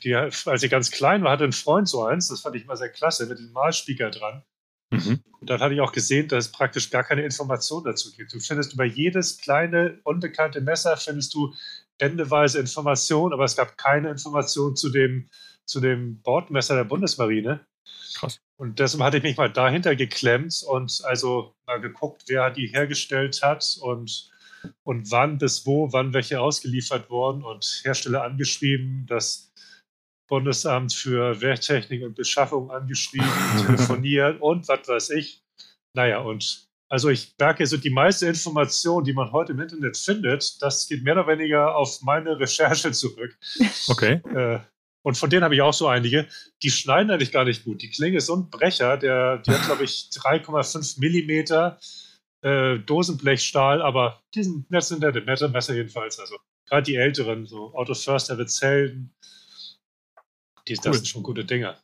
[0.00, 2.76] die, als ich ganz klein war, hatte ein Freund so eins, das fand ich immer
[2.76, 4.42] sehr klasse, mit dem Malspieker dran.
[4.90, 5.20] Mhm.
[5.40, 8.32] Und dann hatte ich auch gesehen, dass es praktisch gar keine Information dazu gibt.
[8.32, 11.54] Du findest über jedes kleine, unbekannte Messer, findest du
[11.98, 15.28] endeweise Informationen, aber es gab keine Information zu dem,
[15.64, 17.66] zu dem Bordmesser der Bundesmarine.
[18.14, 18.38] Krass.
[18.56, 23.42] Und deshalb hatte ich mich mal dahinter geklemmt und also mal geguckt, wer die hergestellt
[23.42, 24.30] hat und,
[24.82, 29.45] und wann bis wo, wann welche ausgeliefert wurden und Hersteller angeschrieben, dass
[30.28, 33.28] Bundesamt für Werktechnik und Beschaffung angeschrieben,
[33.64, 35.42] telefoniert und was weiß ich.
[35.94, 40.62] Naja, und also ich merke, so die meiste Information, die man heute im Internet findet,
[40.62, 43.36] das geht mehr oder weniger auf meine Recherche zurück.
[43.88, 44.20] Okay.
[44.34, 44.60] Äh,
[45.02, 46.26] und von denen habe ich auch so einige.
[46.62, 47.82] Die schneiden eigentlich gar nicht gut.
[47.82, 51.78] Die Klinge ist so ein Brecher, der, die hat, glaube ich, 3,5 Millimeter
[52.42, 56.18] äh, Dosenblechstahl, aber die sind nett, sind nette Messer jedenfalls.
[56.18, 56.36] Also
[56.68, 59.14] gerade die älteren, so Otto Förster, Witzelden,
[60.68, 60.94] die, das cool.
[60.94, 61.80] sind schon gute Dinge.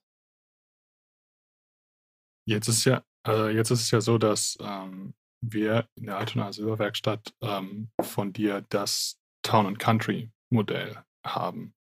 [2.47, 6.53] Jetzt ist ja, äh, jetzt ist es ja so, dass ähm, wir in der Altona
[6.53, 11.75] Silberwerkstatt ähm, von dir das Town and Country Modell haben.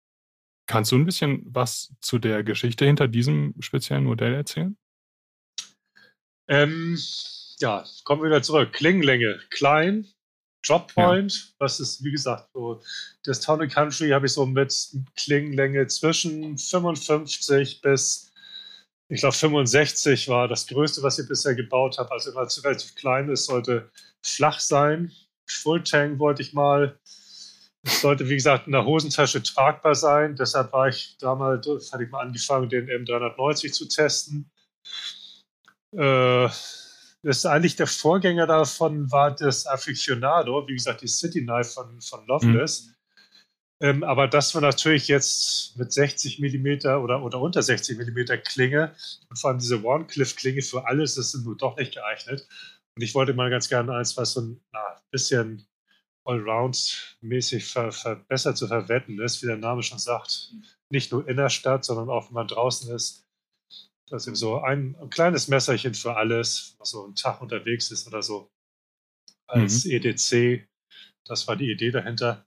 [0.68, 4.78] Kannst du ein bisschen was zu der Geschichte hinter diesem speziellen Modell erzählen?
[6.48, 6.98] Ähm,
[7.60, 8.74] ja, kommen wir wieder zurück.
[8.74, 10.08] Klingenlänge klein,
[10.66, 11.42] Droppoint, ja.
[11.60, 12.82] was ist, wie gesagt, so
[13.24, 14.74] das Town and Country habe ich so mit
[15.16, 18.32] Klingenlänge zwischen 55 bis,
[19.10, 22.12] ich glaube, 65 war das größte, was ich bisher gebaut habe.
[22.12, 23.90] Also immer relativ klein ist, sollte
[24.24, 25.12] flach sein.
[25.50, 26.98] Fulltank wollte ich mal.
[27.84, 30.36] Es sollte, wie gesagt, in der Hosentasche tragbar sein.
[30.36, 34.52] Deshalb war ich damals, hatte ich mal angefangen, den M390 zu testen.
[35.98, 36.48] Äh,
[37.24, 42.02] das ist eigentlich der Vorgänger davon war das Aficionado, wie gesagt, die City Knife von,
[42.02, 42.88] von Loveless.
[42.88, 42.94] Mhm.
[43.82, 48.96] Ähm, aber das war natürlich jetzt mit 60 mm oder, oder unter 60 mm Klinge
[49.30, 52.48] und vor allem diese Warncliffe-Klinge für alles, das sind nur doch nicht geeignet.
[52.96, 55.66] Und ich wollte mal ganz gerne eins, was so ein na, bisschen
[56.26, 60.54] Allround-mäßig ver, verbessert zu verwenden ist, wie der Name schon sagt.
[60.90, 63.26] Nicht nur in der Stadt, sondern auch wenn man draußen ist.
[64.12, 67.92] Das ist eben so ein, ein, kleines Messerchen für alles, was so einen Tag unterwegs
[67.92, 68.52] ist oder so.
[69.48, 69.92] Als mhm.
[69.92, 70.68] EDC.
[71.26, 72.46] Das war die Idee dahinter.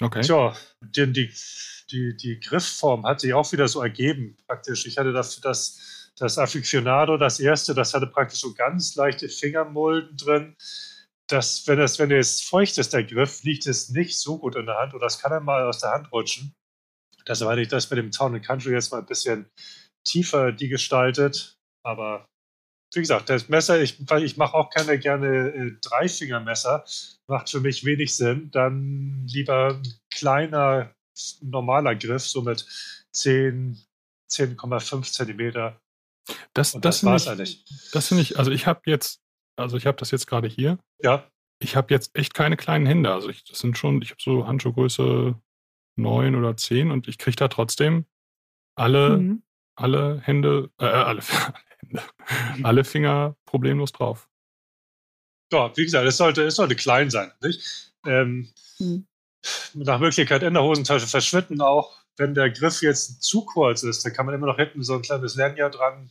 [0.00, 0.22] Okay.
[0.22, 1.34] Tja, die, die,
[1.90, 4.86] die, die Griffform hat sich auch wieder so ergeben, praktisch.
[4.86, 10.16] Ich hatte das, das, das Aficionado, das erste, das hatte praktisch so ganz leichte Fingermulden
[10.16, 10.56] drin.
[11.26, 14.64] dass, wenn es, wenn es feucht ist, der Griff, liegt es nicht so gut in
[14.64, 16.54] der Hand oder es kann einmal aus der Hand rutschen.
[17.26, 19.50] Deshalb hatte ich das mit dem Town Country jetzt mal ein bisschen
[20.08, 21.56] tiefer die gestaltet.
[21.84, 22.26] Aber
[22.94, 26.84] wie gesagt, das Messer, ich, ich mache auch keine gerne äh, Dreifingermesser,
[27.26, 28.50] macht für mich wenig Sinn.
[28.50, 30.94] Dann lieber ein kleiner,
[31.42, 32.66] normaler Griff, so mit
[33.12, 33.78] 10,
[34.30, 35.80] 10,5 Zentimeter.
[36.54, 37.64] Das, das, das war's eigentlich.
[37.92, 39.20] Das finde ich, also ich habe jetzt,
[39.56, 40.78] also ich habe das jetzt gerade hier.
[41.02, 41.28] Ja.
[41.60, 43.12] Ich habe jetzt echt keine kleinen Hände.
[43.12, 45.34] Also ich, das sind schon, ich habe so Handschuhgröße
[45.96, 48.06] 9 oder 10 und ich kriege da trotzdem
[48.76, 49.42] alle, mhm.
[49.78, 51.22] Alle Hände, äh, alle,
[52.62, 54.28] alle Finger problemlos drauf.
[55.52, 57.32] Ja, wie gesagt, es sollte, es sollte klein sein.
[57.40, 57.92] Nicht?
[58.06, 59.06] Ähm, hm.
[59.74, 61.96] Nach Möglichkeit in der Hosentasche verschwinden auch.
[62.16, 65.02] Wenn der Griff jetzt zu kurz ist, dann kann man immer noch hinten so ein
[65.02, 66.10] kleines Lanyard dran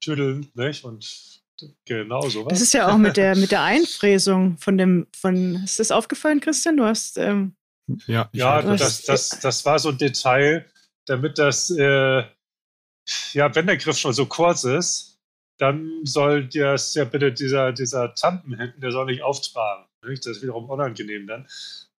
[0.00, 0.50] tüdeln.
[0.54, 0.84] Nicht?
[0.84, 1.40] Und
[1.84, 2.50] genau sowas.
[2.50, 6.40] Das ist ja auch mit der, mit der Einfräsung von dem, von, ist das aufgefallen,
[6.40, 6.76] Christian?
[6.76, 7.16] Du hast.
[7.16, 7.54] Ähm,
[8.06, 10.66] ja, ja das, das, das war so ein Detail,
[11.06, 12.24] damit das äh,
[13.32, 15.18] ja, wenn der Griff schon so kurz ist,
[15.58, 19.86] dann soll das ja bitte dieser, dieser Tampen hinten, der soll nicht auftragen.
[20.06, 20.26] Nicht?
[20.26, 21.46] Das ist wiederum unangenehm dann.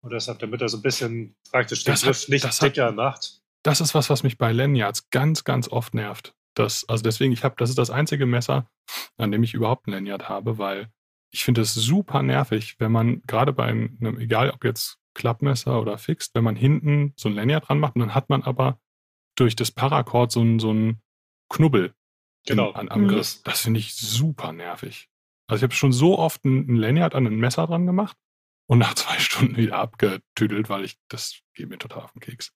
[0.02, 2.96] Und deshalb, damit er so ein bisschen praktisch den das Griff hat, nicht dicker hat,
[2.96, 3.41] macht.
[3.63, 6.34] Das ist was, was mich bei Lanyards ganz, ganz oft nervt.
[6.54, 8.70] Das, also deswegen, ich habe, das ist das einzige Messer,
[9.17, 10.89] an dem ich überhaupt ein Lanyard habe, weil
[11.32, 15.98] ich finde es super nervig, wenn man gerade bei einem, egal ob jetzt Klappmesser oder
[15.98, 18.80] Fixed, wenn man hinten so ein Lanyard dran macht und dann hat man aber
[19.38, 21.02] durch das Paracord so ein, so ein
[21.50, 21.93] Knubbel
[22.45, 22.71] genau.
[22.71, 23.41] an, am Griff.
[23.43, 25.10] Das finde ich super nervig.
[25.47, 28.17] Also ich habe schon so oft ein, ein Lanyard an ein Messer dran gemacht
[28.67, 32.52] und nach zwei Stunden wieder abgetüdelt, weil ich, das geht mir total auf den Keks.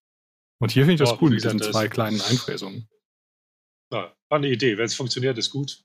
[0.59, 2.87] Und hier finde ich das oh, cool mit diesen zwei kleinen Einfräsungen.
[3.91, 4.77] Ja, war eine Idee.
[4.77, 5.83] Wenn es funktioniert, ist gut.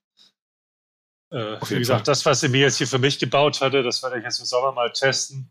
[1.31, 2.13] Äh, wie gesagt, Fall.
[2.13, 4.45] das, was sie mir jetzt hier für mich gebaut hatte, das werde ich jetzt im
[4.45, 5.51] Sommer mal testen.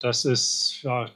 [0.00, 1.10] Das ist ja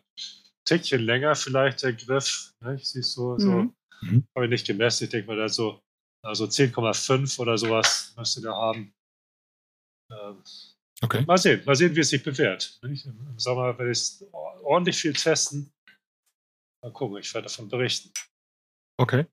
[0.68, 2.52] Tickchen länger vielleicht der Griff.
[2.60, 2.78] Ne?
[2.78, 3.74] Siehst so, mhm.
[4.02, 4.26] mhm.
[4.34, 5.04] habe ich nicht gemessen.
[5.04, 5.80] Ich denke mal, da so
[6.24, 8.92] also 10,5 oder sowas müsste der haben.
[10.12, 10.42] Ähm,
[11.02, 11.24] okay.
[11.26, 12.78] Mal sehen, mal sehen, wie es sich bewährt.
[12.82, 15.72] Im Sommer werde ich ordentlich viel testen.
[16.82, 18.10] Mal gucken, ich werde davon berichten.
[19.00, 19.26] Okay.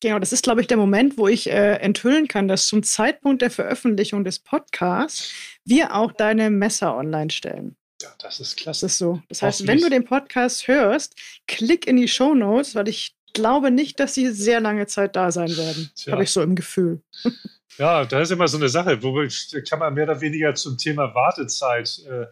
[0.00, 3.42] Genau, das ist, glaube ich, der Moment, wo ich äh, enthüllen kann, dass zum Zeitpunkt
[3.42, 5.32] der Veröffentlichung des Podcasts
[5.64, 7.76] wir auch deine Messer online stellen.
[8.08, 8.86] Ja, das ist klasse.
[8.86, 9.22] Das ist so.
[9.28, 11.14] Das heißt, wenn du den Podcast hörst,
[11.46, 15.30] klick in die Show Notes, weil ich glaube nicht, dass sie sehr lange Zeit da
[15.30, 15.90] sein werden.
[16.10, 17.02] Habe ich so im Gefühl.
[17.76, 19.24] Ja, da ist immer so eine Sache, wo
[19.68, 22.00] kann man mehr oder weniger zum Thema Wartezeit.
[22.10, 22.26] Äh,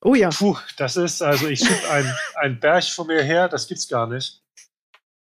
[0.00, 0.28] oh ja.
[0.30, 1.88] Puh, das ist, also ich schiebe
[2.34, 4.42] einen Berg von mir her, das gibt's gar nicht.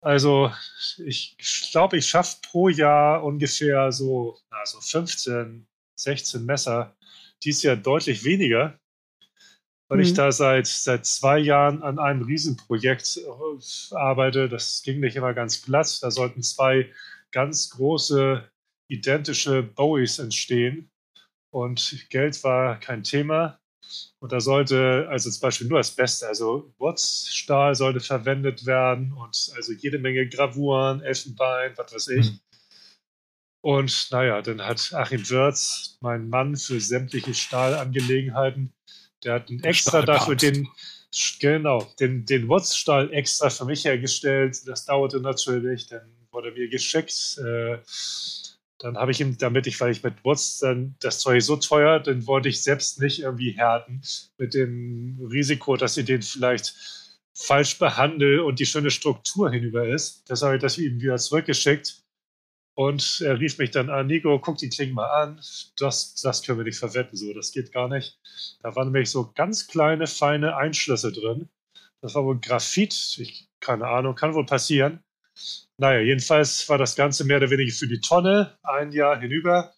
[0.02, 0.52] Also
[0.98, 1.38] ich
[1.72, 6.96] glaube, ich schaffe pro Jahr ungefähr so, na, so 15, 16 Messer.
[7.44, 8.81] Dies Jahr deutlich weniger
[9.92, 10.04] weil mhm.
[10.06, 14.48] ich da seit, seit zwei Jahren an einem Riesenprojekt äh, arbeite.
[14.48, 16.02] Das ging nicht immer ganz glatt.
[16.02, 16.90] Da sollten zwei
[17.32, 18.50] ganz große,
[18.90, 20.90] identische Bowies entstehen.
[21.54, 23.60] Und Geld war kein Thema.
[24.22, 29.52] Und da sollte also zum Beispiel nur das Beste, also Wurzstahl sollte verwendet werden und
[29.58, 32.32] also jede Menge Gravuren, Elfenbein, was weiß ich.
[32.32, 32.40] Mhm.
[33.62, 38.74] Und naja, dann hat Achim Wirz, mein Mann für sämtliche Stahlangelegenheiten,
[39.24, 40.68] der hat einen extra dafür den,
[41.40, 44.58] genau, den, den Wurzstall extra für mich hergestellt.
[44.66, 47.38] Das dauerte natürlich, dann wurde mir geschickt.
[47.40, 47.78] Äh,
[48.80, 52.00] dann habe ich ihm, damit ich, weil ich mit Wurz dann das Zeug so teuer,
[52.00, 54.02] dann wollte ich selbst nicht irgendwie härten
[54.38, 56.74] mit dem Risiko, dass ich den vielleicht
[57.34, 60.30] falsch behandle und die schöne Struktur hinüber ist.
[60.30, 62.02] Das habe ich das ihm wieder zurückgeschickt.
[62.74, 65.42] Und er rief mich dann an, Nico, guck die Klingen mal an.
[65.78, 68.20] Das, das können wir nicht verwenden, so, das geht gar nicht.
[68.62, 71.50] Da waren nämlich so ganz kleine, feine Einschlüsse drin.
[72.02, 75.04] Das war wohl Graphit, ich, keine Ahnung, kann wohl passieren.
[75.78, 79.74] Naja, jedenfalls war das Ganze mehr oder weniger für die Tonne, ein Jahr hinüber.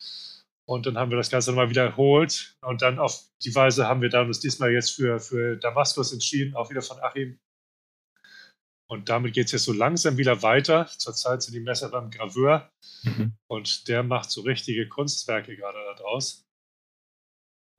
[0.65, 2.55] Und dann haben wir das Ganze nochmal wiederholt.
[2.61, 6.55] Und dann auf die Weise haben wir dann uns diesmal jetzt für, für Damaskus entschieden,
[6.55, 7.37] auch wieder von Achim.
[8.93, 10.85] Und damit geht es jetzt so langsam wieder weiter.
[10.99, 12.69] Zurzeit sind die Messer beim Graveur
[13.01, 13.33] mhm.
[13.47, 16.45] und der macht so richtige Kunstwerke gerade daraus.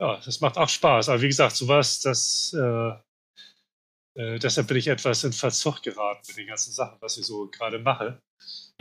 [0.01, 1.07] Ja, das macht auch Spaß.
[1.07, 2.89] Aber wie gesagt, sowas, das, äh,
[4.19, 7.49] äh, deshalb bin ich etwas in Verzug geraten mit den ganzen Sachen, was ich so
[7.49, 8.21] gerade mache.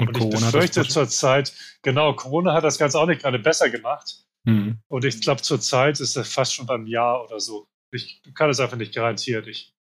[0.00, 3.70] Und, und ich Corona befürchte zurzeit, genau, Corona hat das Ganze auch nicht gerade besser
[3.70, 4.24] gemacht.
[4.42, 4.80] Mhm.
[4.88, 7.68] Und ich glaube, zurzeit ist es fast schon beim Jahr oder so.
[7.92, 9.46] Ich kann es einfach nicht garantieren.
[9.46, 9.73] Ich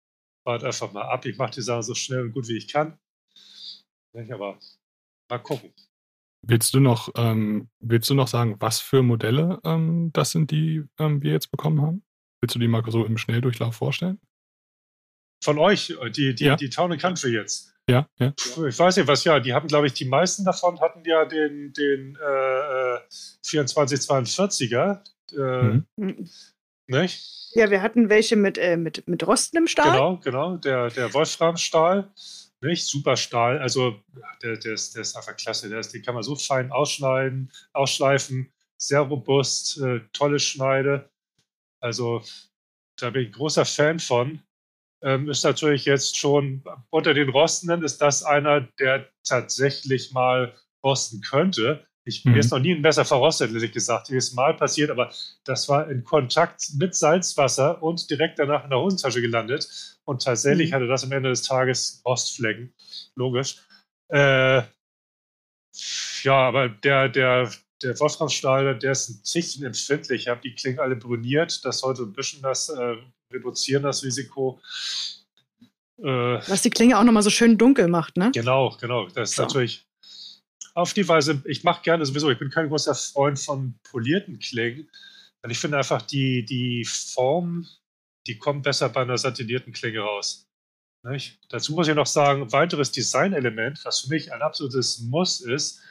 [0.45, 1.25] warte einfach mal ab.
[1.25, 2.97] Ich mache die Sache so schnell und gut wie ich kann.
[4.31, 4.59] Aber
[5.29, 5.73] mal gucken.
[6.45, 10.83] Willst du noch, ähm, willst du noch sagen, was für Modelle ähm, das sind, die
[10.99, 12.03] ähm, wir jetzt bekommen haben?
[12.41, 14.19] Willst du die mal so im Schnelldurchlauf vorstellen?
[15.43, 16.55] Von euch, die, die, Ja.
[16.57, 17.73] die Town and Country jetzt.
[17.89, 18.31] Ja, ja.
[18.31, 21.25] Puh, Ich weiß nicht, was ja, die haben, glaube ich, die meisten davon hatten ja
[21.25, 22.99] den, den äh, äh,
[23.43, 25.01] 2442er.
[25.31, 26.29] Äh, Mhm.
[26.87, 27.51] Nicht?
[27.55, 29.91] Ja, wir hatten welche mit, äh, mit, mit Rosten im Stahl.
[29.91, 30.57] Genau, genau.
[30.57, 32.11] Der, der Wolframstahl.
[32.61, 32.85] Nicht?
[32.85, 33.59] Super Stahl.
[33.59, 34.01] Also,
[34.41, 35.69] der, der, ist, der ist einfach klasse.
[35.69, 38.51] Der ist, den kann man so fein ausschneiden, ausschleifen.
[38.77, 41.09] Sehr robust, äh, tolle Schneide.
[41.79, 42.23] Also,
[42.97, 44.41] da bin ich ein großer Fan von.
[45.01, 51.21] Ähm, ist natürlich jetzt schon unter den Rostenden, ist das einer, der tatsächlich mal rosten
[51.21, 51.85] könnte.
[52.05, 52.33] Ich, Mhm.
[52.33, 54.09] Mir ist noch nie ein Messer verrostet, ehrlich gesagt.
[54.09, 55.11] Jedes Mal passiert, aber
[55.45, 59.67] das war in Kontakt mit Salzwasser und direkt danach in der Hosentasche gelandet.
[60.05, 60.75] Und tatsächlich Mhm.
[60.75, 62.73] hatte das am Ende des Tages Rostflecken.
[63.15, 63.57] Logisch.
[64.09, 64.63] Äh,
[66.23, 67.49] ja, aber der, der,
[67.81, 70.23] der Wolframstahl, der ist ein Ticken empfindlich.
[70.23, 71.63] Ich habe die Klingen alle bruniert.
[71.65, 72.95] Das sollte ein bisschen das äh,
[73.31, 74.59] reduzieren, das Risiko.
[75.99, 78.31] Äh, Was die Klinge auch nochmal so schön dunkel macht, ne?
[78.33, 79.07] Genau, genau.
[79.07, 79.43] Das ist Ja.
[79.45, 79.85] natürlich
[80.75, 84.89] auf die Weise, ich mache gerne sowieso, ich bin kein großer Freund von polierten Klingen,
[85.41, 87.67] weil ich finde einfach die, die Form,
[88.27, 90.47] die kommt besser bei einer satinierten Klinge raus.
[91.05, 91.39] Nicht?
[91.49, 95.81] Dazu muss ich noch sagen, weiteres Designelement, was für mich ein absolutes Muss ist,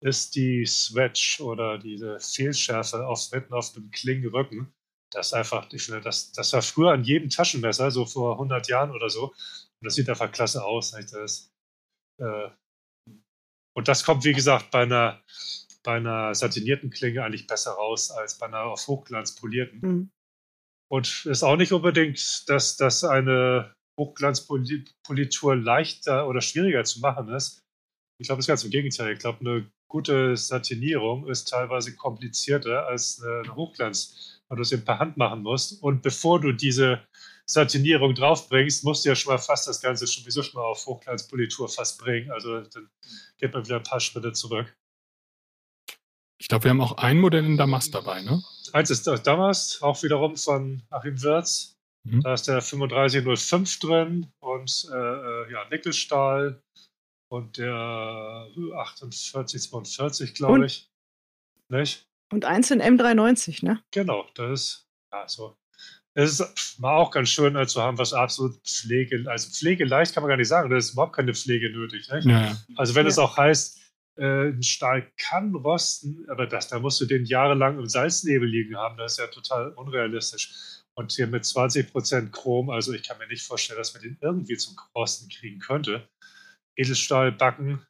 [0.00, 4.72] ist die Swatch oder diese Fehlschärfe auf, mitten auf dem Klingenrücken.
[5.12, 8.90] Das einfach, ich finde, das, das war früher an jedem Taschenmesser, so vor 100 Jahren
[8.90, 9.28] oder so.
[9.28, 10.94] Und das sieht einfach klasse aus.
[10.94, 11.12] Nicht?
[11.12, 11.52] Das,
[12.18, 12.48] äh,
[13.76, 15.22] und das kommt, wie gesagt, bei einer,
[15.82, 19.82] bei einer satinierten Klinge eigentlich besser raus als bei einer auf Hochglanz polierten.
[19.82, 20.10] Hm.
[20.90, 27.60] Und ist auch nicht unbedingt, dass, dass eine Hochglanzpolitur leichter oder schwieriger zu machen ist.
[28.20, 29.12] Ich glaube, das ist ganz im Gegenteil.
[29.12, 34.84] Ich glaube, eine gute Satinierung ist teilweise komplizierter als eine Hochglanz, weil du es eben
[34.84, 35.82] per Hand machen musst.
[35.82, 37.04] Und bevor du diese
[37.46, 41.68] Satinierung draufbringst, musst du ja schon mal fast das Ganze sowieso schon mal auf Hochglanzpolitur
[41.68, 42.30] fast bringen.
[42.30, 42.90] Also dann
[43.38, 44.74] geht man wieder ein paar Schritte zurück.
[46.40, 48.42] Ich glaube, wir haben auch ein Modell in Damast dabei, ne?
[48.72, 51.76] Eins ist damals, auch wiederum von Achim Wirz.
[52.06, 52.22] Mhm.
[52.22, 56.60] Da ist der 3505 drin und äh, äh, ja, Nickelstahl
[57.30, 60.90] und der 4842, Und- glaube ich.
[61.68, 62.06] Nicht?
[62.32, 63.82] Und eins in M390, ne?
[63.90, 65.56] Genau, das ist ja so.
[66.16, 70.22] Es ist mal auch ganz schön äh, zu haben, was absolut Pflege, also pflegeleicht kann
[70.22, 72.08] man gar nicht sagen, da ist überhaupt keine Pflege nötig.
[72.22, 72.56] Ja.
[72.76, 73.10] Also wenn Ja.
[73.10, 73.80] es auch heißt,
[74.16, 78.76] äh, ein Stahl kann rosten, aber das, da musst du den jahrelang im Salznebel liegen
[78.76, 80.52] haben, das ist ja total unrealistisch.
[80.96, 84.56] Und hier mit 20% Chrom, also ich kann mir nicht vorstellen, dass man den irgendwie
[84.56, 86.08] zum Rosten kriegen könnte.
[86.76, 87.84] Edelstahl, Backen,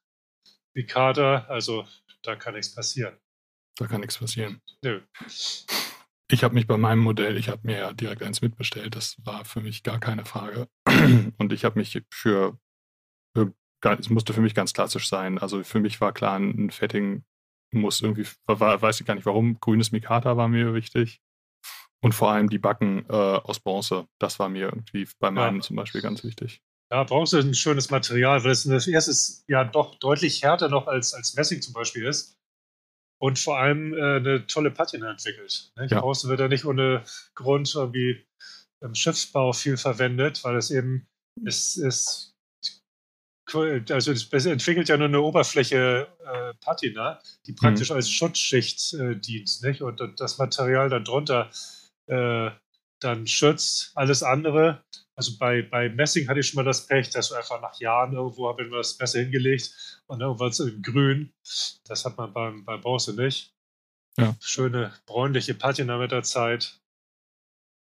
[0.75, 1.87] Mikada, also
[2.23, 3.15] da kann nichts passieren.
[3.77, 4.63] Da kann nichts passieren.
[4.83, 5.03] Nö.
[6.31, 8.97] Ich habe mich bei meinem Modell, ich habe mir ja direkt eins mitbestellt.
[8.97, 10.69] Das war für mich gar keine Frage.
[11.39, 12.59] Und ich habe mich für,
[13.37, 15.39] für es musste für mich ganz klassisch sein.
[15.39, 17.25] Also für mich war klar, ein Fetting
[17.71, 21.21] muss irgendwie, war, weiß ich gar nicht warum, grünes Mikata war mir wichtig.
[22.01, 25.77] Und vor allem die Backen äh, aus Bronze, das war mir irgendwie bei meinem zum
[25.77, 26.63] Beispiel ganz wichtig.
[26.91, 30.87] Ja, Bronze ist ein schönes Material, weil es das erstes ja doch deutlich härter noch
[30.87, 32.37] als, als Messing zum Beispiel ist.
[33.19, 35.73] Und vor allem äh, eine tolle Patina entwickelt.
[35.77, 35.93] Nicht?
[35.93, 36.01] Ja.
[36.01, 38.27] Bronze wird ja nicht ohne Grund irgendwie
[38.81, 41.07] im Schiffsbau viel verwendet, weil es eben
[41.45, 42.35] es ist
[43.53, 49.63] also es entwickelt ja nur eine Oberfläche äh, Patina, die praktisch als Schutzschicht äh, dient,
[49.63, 49.83] nicht?
[49.83, 51.51] Und dann das Material dann drunter
[52.07, 52.51] äh,
[53.01, 53.93] dann schützt.
[53.95, 54.83] Alles andere,
[55.17, 58.15] also bei, bei Messing hatte ich schon mal das Pech, dass du einfach nach Jahren
[58.15, 61.33] irgendwo habe ich mir das Messer hingelegt und irgendwas in grün.
[61.85, 63.53] Das hat man beim, bei Bronze nicht.
[64.19, 64.37] Ja.
[64.41, 66.81] Schöne bräunliche Patina mit der Zeit.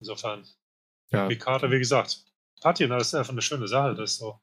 [0.01, 0.47] Insofern,
[1.11, 2.23] Ja, Mikata, wie gesagt,
[2.61, 3.95] Patina ist einfach eine schöne Sache.
[3.95, 4.39] Das so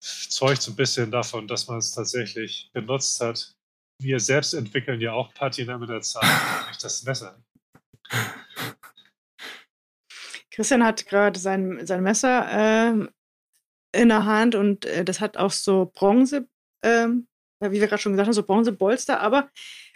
[0.00, 3.52] zeugt so ein bisschen davon, dass man es tatsächlich benutzt hat.
[4.00, 6.22] Wir selbst entwickeln ja auch Patina mit der Zeit,
[6.68, 7.42] nicht das Messer.
[10.50, 13.10] Christian hat gerade sein, sein Messer ähm,
[13.92, 16.48] in der Hand und äh, das hat auch so Bronze,
[16.82, 19.20] ja, wie wir gerade schon gesagt haben, so Bronzebolster.
[19.20, 19.50] Aber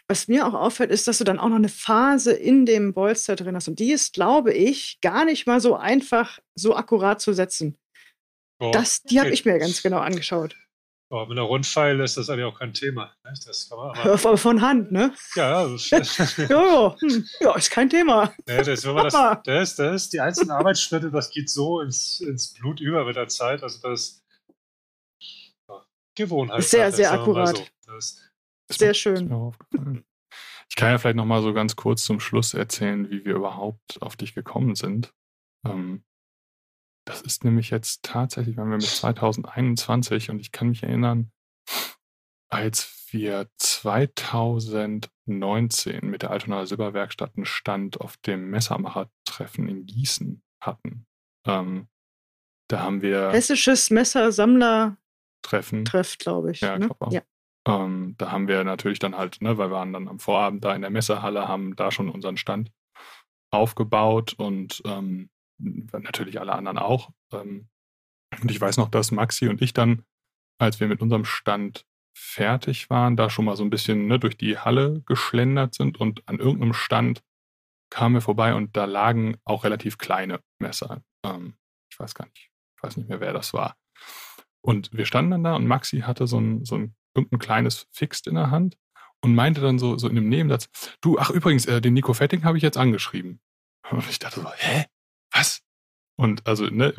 [0.06, 3.36] was mir auch auffällt, ist, dass du dann auch noch eine Phase in dem Bolster
[3.36, 3.68] drin hast.
[3.68, 7.78] Und die ist, glaube ich, gar nicht mal so einfach, so akkurat zu setzen.
[8.60, 10.56] Oh, Das, die habe ich mir ganz genau angeschaut.
[11.10, 13.12] Oh, mit einer Rundpfeile ist das eigentlich auch kein Thema.
[13.28, 13.46] Nicht?
[13.46, 15.14] Das kann man aber, Aber von Hand, ne?
[15.34, 15.90] ja, das,
[16.48, 18.34] Ja, hm, ja, ist kein Thema.
[18.48, 22.54] Ja, das, wenn man das, das, das, die einzelnen Arbeitsschritte, das geht so ins, ins
[22.54, 23.62] Blut über mit der Zeit.
[23.62, 24.24] Also das
[25.68, 25.84] ja,
[26.14, 26.60] Gewohnheit.
[26.60, 27.70] Ist sehr, sehr akkurat.
[27.86, 28.22] Das,
[28.68, 29.54] ist Sehr schön.
[30.70, 34.00] Ich kann ja vielleicht noch mal so ganz kurz zum Schluss erzählen, wie wir überhaupt
[34.00, 35.14] auf dich gekommen sind.
[35.66, 36.02] Ähm,
[37.04, 41.30] das ist nämlich jetzt tatsächlich, wenn wir mit 2021 und ich kann mich erinnern,
[42.50, 51.06] als wir 2019 mit der Altonaer Silberwerkstatt einen Stand auf dem Messermachertreffen in Gießen hatten.
[51.46, 51.88] Ähm,
[52.68, 53.30] da haben wir.
[53.30, 54.96] Hessisches Messersammler
[55.42, 55.84] Treffen.
[55.84, 56.60] Treff, glaube ich.
[56.60, 56.86] Ja, ne?
[56.86, 57.12] glaub auch.
[57.12, 57.22] ja.
[57.66, 60.74] Ähm, da haben wir natürlich dann halt, ne, weil wir waren dann am Vorabend da
[60.74, 62.70] in der Messehalle, haben da schon unseren Stand
[63.50, 67.10] aufgebaut und ähm, natürlich alle anderen auch.
[67.32, 67.68] Ähm,
[68.40, 70.04] und ich weiß noch, dass Maxi und ich dann,
[70.58, 71.86] als wir mit unserem Stand
[72.16, 76.26] fertig waren, da schon mal so ein bisschen ne, durch die Halle geschlendert sind und
[76.28, 77.22] an irgendeinem Stand
[77.90, 81.02] kamen wir vorbei und da lagen auch relativ kleine Messer.
[81.24, 81.54] Ähm,
[81.90, 83.76] ich weiß gar nicht, ich weiß nicht mehr, wer das war.
[84.60, 88.26] Und wir standen dann da und Maxi hatte so ein, so ein irgendein kleines Fixed
[88.26, 88.76] in der Hand
[89.22, 90.68] und meinte dann so, so in dem Nebensatz,
[91.00, 93.40] du, ach übrigens, äh, den Nico Fetting habe ich jetzt angeschrieben.
[93.90, 94.86] Und ich dachte so, hä?
[95.34, 95.62] Was?
[96.16, 96.94] Und also, ne,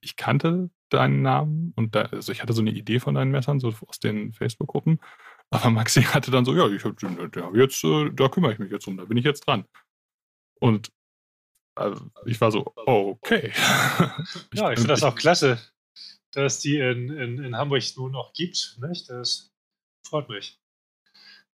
[0.00, 3.60] ich kannte deinen Namen und da, also ich hatte so eine Idee von deinen Messern,
[3.60, 5.00] so aus den Facebook-Gruppen.
[5.50, 7.00] Aber Maxi hatte dann so, ja, ich hab,
[7.54, 9.64] jetzt, äh, da kümmere ich mich jetzt um, da bin ich jetzt dran.
[10.60, 10.90] Und
[11.76, 13.52] also ich war so, okay.
[14.54, 15.58] ja, ich finde das auch klasse,
[16.30, 18.78] dass die in, in, in Hamburg nun noch gibt.
[18.80, 19.10] Nicht?
[19.10, 19.52] Das
[20.06, 20.60] freut mich.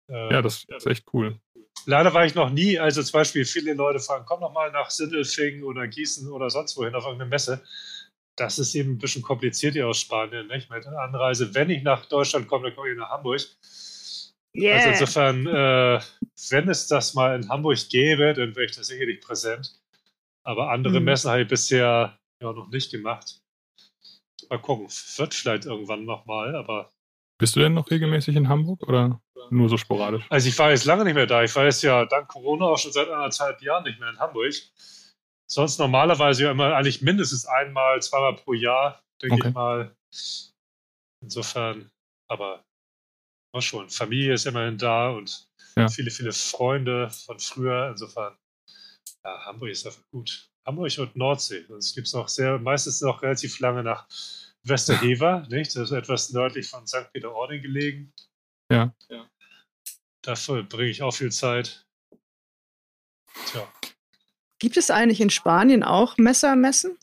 [0.09, 1.39] Ja, das ist echt cool.
[1.87, 4.91] Leider war ich noch nie, also zum Beispiel viele Leute fragen, komm noch mal nach
[4.91, 7.63] Sindelfingen oder Gießen oder sonst wohin auf irgendeine Messe.
[8.37, 10.71] Das ist eben ein bisschen kompliziert hier aus Spanien, nicht?
[10.71, 11.55] Mit Anreise.
[11.55, 13.41] Wenn ich nach Deutschland komme, dann komme ich nach Hamburg.
[14.55, 14.77] Yeah.
[14.77, 16.01] Also insofern, äh,
[16.51, 19.81] wenn es das mal in Hamburg gäbe, dann wäre ich da sicherlich präsent.
[20.45, 21.07] Aber andere mhm.
[21.07, 23.41] Messen habe ich bisher ja noch nicht gemacht.
[24.49, 26.91] Mal gucken, wird vielleicht irgendwann nochmal, aber.
[27.39, 29.21] Bist du denn noch regelmäßig in Hamburg oder
[29.51, 30.25] nur so sporadisch?
[30.29, 31.45] Also ich war jetzt lange nicht mehr da.
[31.45, 34.53] Ich war jetzt ja dank Corona auch schon seit anderthalb Jahren nicht mehr in Hamburg.
[35.51, 39.49] Sonst normalerweise ja immer eigentlich mindestens einmal, zweimal pro Jahr, denke okay.
[39.49, 39.97] ich mal.
[41.23, 41.91] Insofern,
[42.29, 42.65] aber
[43.55, 43.89] war schon.
[43.89, 45.89] Familie ist immerhin da und ja.
[45.89, 47.91] viele, viele Freunde von früher.
[47.91, 48.37] Insofern,
[49.25, 50.49] ja, Hamburg ist einfach gut.
[50.67, 51.65] Hamburg und Nordsee.
[51.67, 54.07] Sonst gibt es noch sehr, meistens noch relativ lange nach
[54.65, 55.75] Westerhever, nicht?
[55.77, 57.13] Das ist etwas nördlich von St.
[57.13, 58.13] Peter-Ording gelegen.
[58.71, 58.95] Ja.
[59.09, 59.29] ja.
[60.23, 61.87] Dafür bringe ich auch viel Zeit.
[63.47, 63.71] Tja.
[64.59, 66.99] Gibt es eigentlich in Spanien auch Messermessen?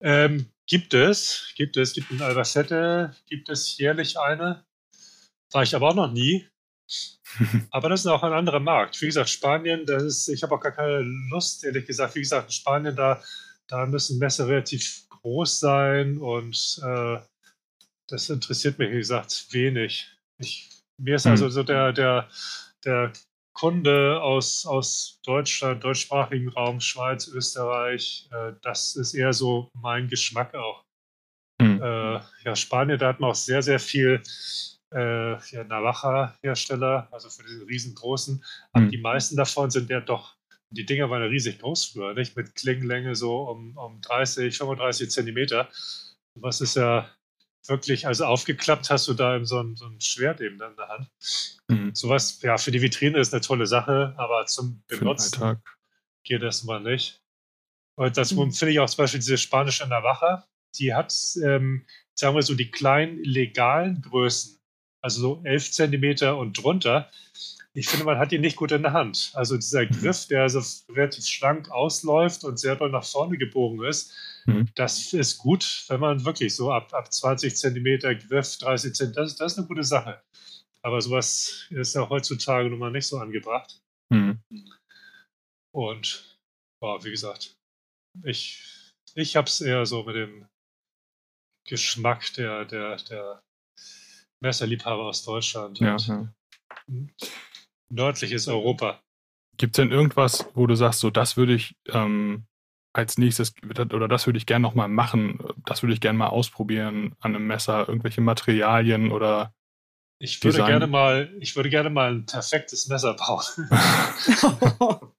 [0.00, 4.64] Ähm, gibt es, gibt es, gibt in Albacete, gibt es jährlich eine.
[5.50, 6.48] War ich aber auch noch nie.
[7.70, 9.00] aber das ist auch ein anderer Markt.
[9.00, 12.14] Wie gesagt, Spanien, das ist, ich habe auch gar keine Lust, ehrlich gesagt.
[12.14, 13.22] Wie gesagt, in Spanien, da,
[13.66, 17.18] da müssen Messer relativ groß sein und äh,
[18.08, 20.06] das interessiert mich, wie gesagt, wenig.
[20.38, 20.68] Ich,
[21.00, 22.28] mir ist also so der, der,
[22.84, 23.12] der
[23.54, 30.54] Kunde aus, aus Deutschland, deutschsprachigen Raum, Schweiz, Österreich, äh, das ist eher so mein Geschmack
[30.54, 30.84] auch.
[31.60, 31.80] Mhm.
[31.80, 34.22] Äh, ja, Spanien, da hat man auch sehr, sehr viel
[34.92, 38.44] äh, ja, Navaja-Hersteller, also für diese riesengroßen.
[38.72, 38.90] Aber mhm.
[38.90, 40.36] die meisten davon sind ja doch,
[40.74, 42.36] die Dinger waren ja riesig groß früher, nicht?
[42.36, 45.68] Mit Klingenlänge so um, um 30, 35 Zentimeter.
[46.34, 47.08] Was ist ja
[47.66, 50.76] wirklich, also aufgeklappt hast du da eben so ein, so ein Schwert eben dann in
[50.76, 51.10] der Hand.
[51.68, 51.94] Mhm.
[51.94, 55.62] Sowas, ja, für die Vitrine ist eine tolle Sache, aber zum Benutzen
[56.24, 57.22] geht das mal nicht.
[57.96, 58.52] Und das mhm.
[58.52, 60.44] finde ich auch zum Beispiel diese spanische Navaja,
[60.76, 64.58] die hat, ähm, sagen wir so, die kleinen legalen Größen
[65.04, 67.10] also so 11 Zentimeter und drunter.
[67.76, 69.32] Ich finde, man hat ihn nicht gut in der Hand.
[69.34, 69.90] Also dieser mhm.
[69.90, 70.62] Griff, der so
[70.92, 74.12] relativ schlank ausläuft und sehr doll nach vorne gebogen ist,
[74.46, 74.68] mhm.
[74.76, 79.36] das ist gut, wenn man wirklich so ab, ab 20 Zentimeter Griff, 30 Zentimeter, das,
[79.36, 80.22] das ist eine gute Sache.
[80.82, 83.82] Aber sowas ist ja heutzutage nun mal nicht so angebracht.
[84.10, 84.40] Mhm.
[85.74, 86.38] Und
[86.80, 87.56] boah, wie gesagt,
[88.22, 88.62] ich,
[89.14, 90.46] ich habe es eher so mit dem
[91.66, 93.42] Geschmack der, der, der
[94.40, 95.80] Messerliebhaber aus Deutschland.
[95.80, 96.28] Ja, ja.
[97.90, 99.00] Nördliches Europa.
[99.56, 102.46] Gibt es denn irgendwas, wo du sagst, so das würde ich ähm,
[102.92, 107.14] als nächstes oder das würde ich gerne nochmal machen, das würde ich gerne mal ausprobieren
[107.20, 109.52] an einem Messer, irgendwelche Materialien oder
[110.18, 110.66] ich würde Design?
[110.66, 113.42] gerne mal, ich würde gerne mal ein perfektes Messer bauen.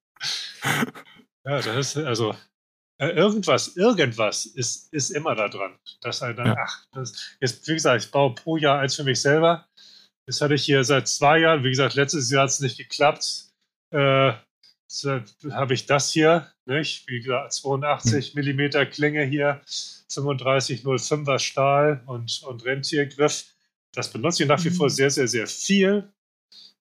[1.45, 2.34] ja, das ist also
[2.97, 5.78] äh, irgendwas, irgendwas ist, ist immer da dran.
[6.01, 6.55] Dass halt dann, ja.
[6.57, 9.68] ach, das, jetzt, wie gesagt, ich baue pro Jahr eins für mich selber.
[10.26, 11.64] Das hatte ich hier seit zwei Jahren.
[11.64, 13.46] Wie gesagt, letztes Jahr hat es nicht geklappt.
[13.92, 14.34] Äh,
[15.52, 17.08] habe ich das hier, nicht?
[17.08, 18.34] Wie gesagt, 82 hm.
[18.36, 23.46] Millimeter Klinge hier, 35,05er Stahl und, und Rentiergriff.
[23.94, 24.96] Das benutze ich nach wie vor hm.
[24.96, 26.12] sehr, sehr, sehr viel.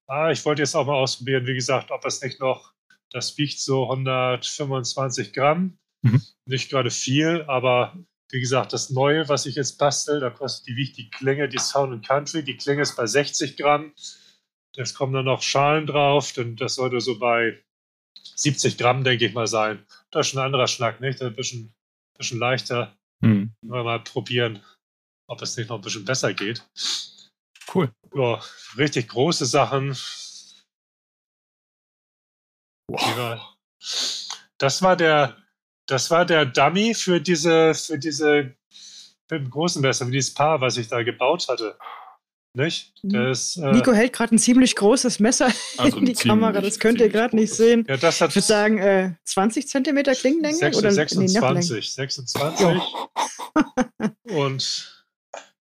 [0.07, 2.73] ah, ich wollte jetzt auch mal ausprobieren, wie gesagt, ob es nicht noch,
[3.11, 5.79] das wiegt so 125 Gramm.
[6.03, 6.23] Mhm.
[6.47, 7.97] Nicht gerade viel, aber
[8.31, 12.07] wie gesagt, das Neue, was ich jetzt bastel, da kostet die wichtige Klinge, die Sound
[12.07, 13.93] Country, die Klinge ist bei 60 Gramm.
[14.75, 17.63] Jetzt kommen dann noch Schalen drauf, denn das sollte so bei
[18.37, 19.85] 70 Gramm, denke ich mal, sein.
[20.11, 21.23] Das ist schon ein anderer Schnack, nicht?
[21.23, 21.73] ein bisschen,
[22.17, 22.97] bisschen leichter.
[23.23, 23.55] Hm.
[23.63, 24.63] Mal probieren,
[25.29, 26.67] ob es nicht noch ein bisschen besser geht.
[27.73, 27.91] Cool.
[28.15, 28.41] Ja,
[28.77, 29.97] richtig große Sachen.
[32.89, 33.41] Wow.
[34.59, 35.37] Das war der,
[35.87, 38.55] das war der Dummy für diese, für diese
[39.29, 41.77] für den großen Messer, für dieses Paar, was ich da gebaut hatte.
[42.57, 42.93] Nicht?
[43.03, 43.13] Mhm.
[43.13, 47.01] Das, äh, Nico hält gerade ein ziemlich großes Messer also in die Kamera, das könnt
[47.01, 47.85] ihr gerade nicht sehen.
[47.89, 50.57] Ja, das hat ich würde sagen, äh, 20 Zentimeter Klingenlänge?
[50.57, 52.67] 6, oder 26, 26.
[54.31, 55.05] Und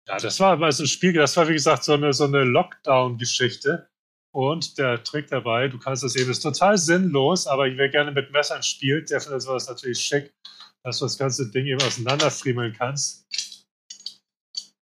[0.07, 3.89] ja, das war also ein Spiel, das war wie gesagt so eine, so eine Lockdown-Geschichte.
[4.33, 8.31] Und der Trick dabei, du kannst das eben, ist total sinnlos, aber wer gerne mit
[8.31, 10.33] Messern spielt, der findet sowas natürlich schick,
[10.83, 13.27] dass du das ganze Ding eben auseinanderfriemeln kannst.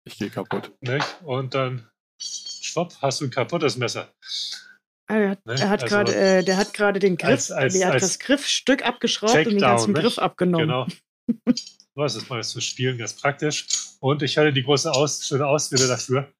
[0.08, 0.72] Ich gehe kaputt.
[0.80, 1.04] Nicht?
[1.22, 1.86] Und dann,
[2.18, 4.10] schwupp, hast du ein kaputtes Messer.
[5.08, 5.68] Er hat, ne?
[5.68, 8.84] hat also, gerade, äh, der hat gerade den Griff, als, als, der hat das Griffstück
[8.84, 10.02] abgeschraubt und den ganzen nicht?
[10.02, 10.68] Griff abgenommen.
[10.68, 11.54] Genau.
[11.94, 13.66] Was ist mal zu spielen, ganz praktisch.
[14.00, 16.32] Und ich hatte die große Aus, schöne Ausrede dafür,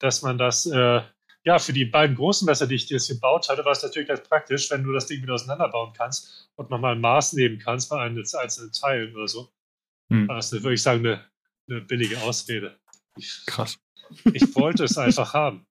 [0.00, 1.02] dass man das, äh,
[1.44, 4.22] ja, für die beiden großen Messer, die ich jetzt gebaut hatte, war es natürlich ganz
[4.22, 8.00] praktisch, wenn du das Ding wieder auseinanderbauen kannst und nochmal ein Maß nehmen kannst bei
[8.00, 9.50] einzelnen Teilen oder so.
[10.12, 10.28] Hm.
[10.28, 11.24] Das ist, würde ich sagen, eine,
[11.68, 12.78] eine billige Ausrede.
[13.46, 13.78] Krass.
[14.32, 15.66] Ich wollte es einfach haben.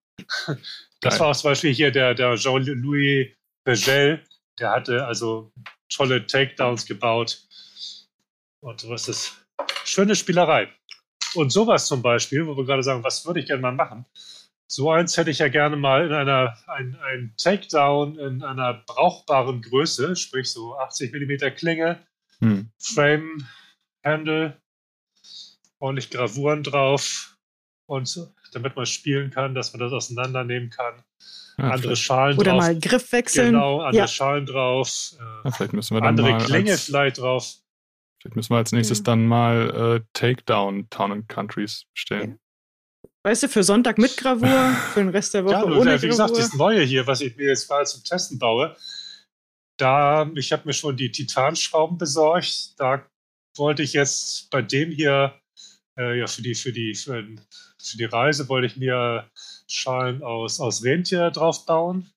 [0.99, 1.19] Das Geil.
[1.19, 3.29] war auch zum Beispiel hier der, der Jean-Louis
[3.63, 4.23] Begel,
[4.59, 5.51] der hatte also
[5.89, 7.47] tolle Takedowns gebaut.
[8.61, 9.45] Und was ist
[9.85, 10.69] schöne Spielerei.
[11.33, 14.05] Und sowas zum Beispiel, wo wir gerade sagen, was würde ich gerne mal machen?
[14.71, 19.61] So eins hätte ich ja gerne mal in einer, ein, ein Takedown in einer brauchbaren
[19.61, 21.99] Größe, sprich so 80 mm Klinge,
[22.39, 22.71] hm.
[22.79, 23.45] Frame,
[24.01, 24.61] Handle,
[25.79, 27.37] ordentlich Gravuren drauf
[27.85, 28.17] und
[28.53, 31.03] damit man spielen kann, dass man das auseinandernehmen kann.
[31.57, 32.63] Ja, andere Schalen oder drauf.
[32.63, 33.51] Oder mal Griff wechseln.
[33.51, 34.07] Genau, andere ja.
[34.07, 35.17] Schalen drauf.
[35.19, 37.55] Äh, ja, vielleicht müssen wir dann andere mal Klänge vielleicht drauf.
[38.21, 39.03] Vielleicht müssen wir als nächstes ja.
[39.03, 42.39] dann mal äh, Takedown Town and Countries stellen.
[43.23, 46.35] Weißt du, für Sonntag mit Gravur, für den Rest der Woche ja, ohne Wie gesagt,
[46.35, 48.75] das Neue hier, was ich mir jetzt mal zum Testen baue,
[49.77, 52.79] da, ich habe mir schon die Titanschrauben besorgt.
[52.79, 53.05] Da
[53.55, 55.39] wollte ich jetzt bei dem hier,
[55.97, 57.23] äh, ja, für die, für die, für,
[57.81, 59.29] für, die Reise wollte ich mir
[59.67, 62.11] Schalen aus, aus Rentier drauf bauen.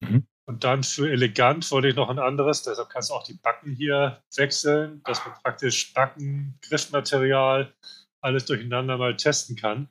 [0.00, 0.26] Mhm.
[0.46, 3.72] Und dann für elegant wollte ich noch ein anderes, deshalb kannst du auch die Backen
[3.72, 7.72] hier wechseln, dass man praktisch Backen, Griffmaterial,
[8.20, 9.88] alles durcheinander mal testen kann.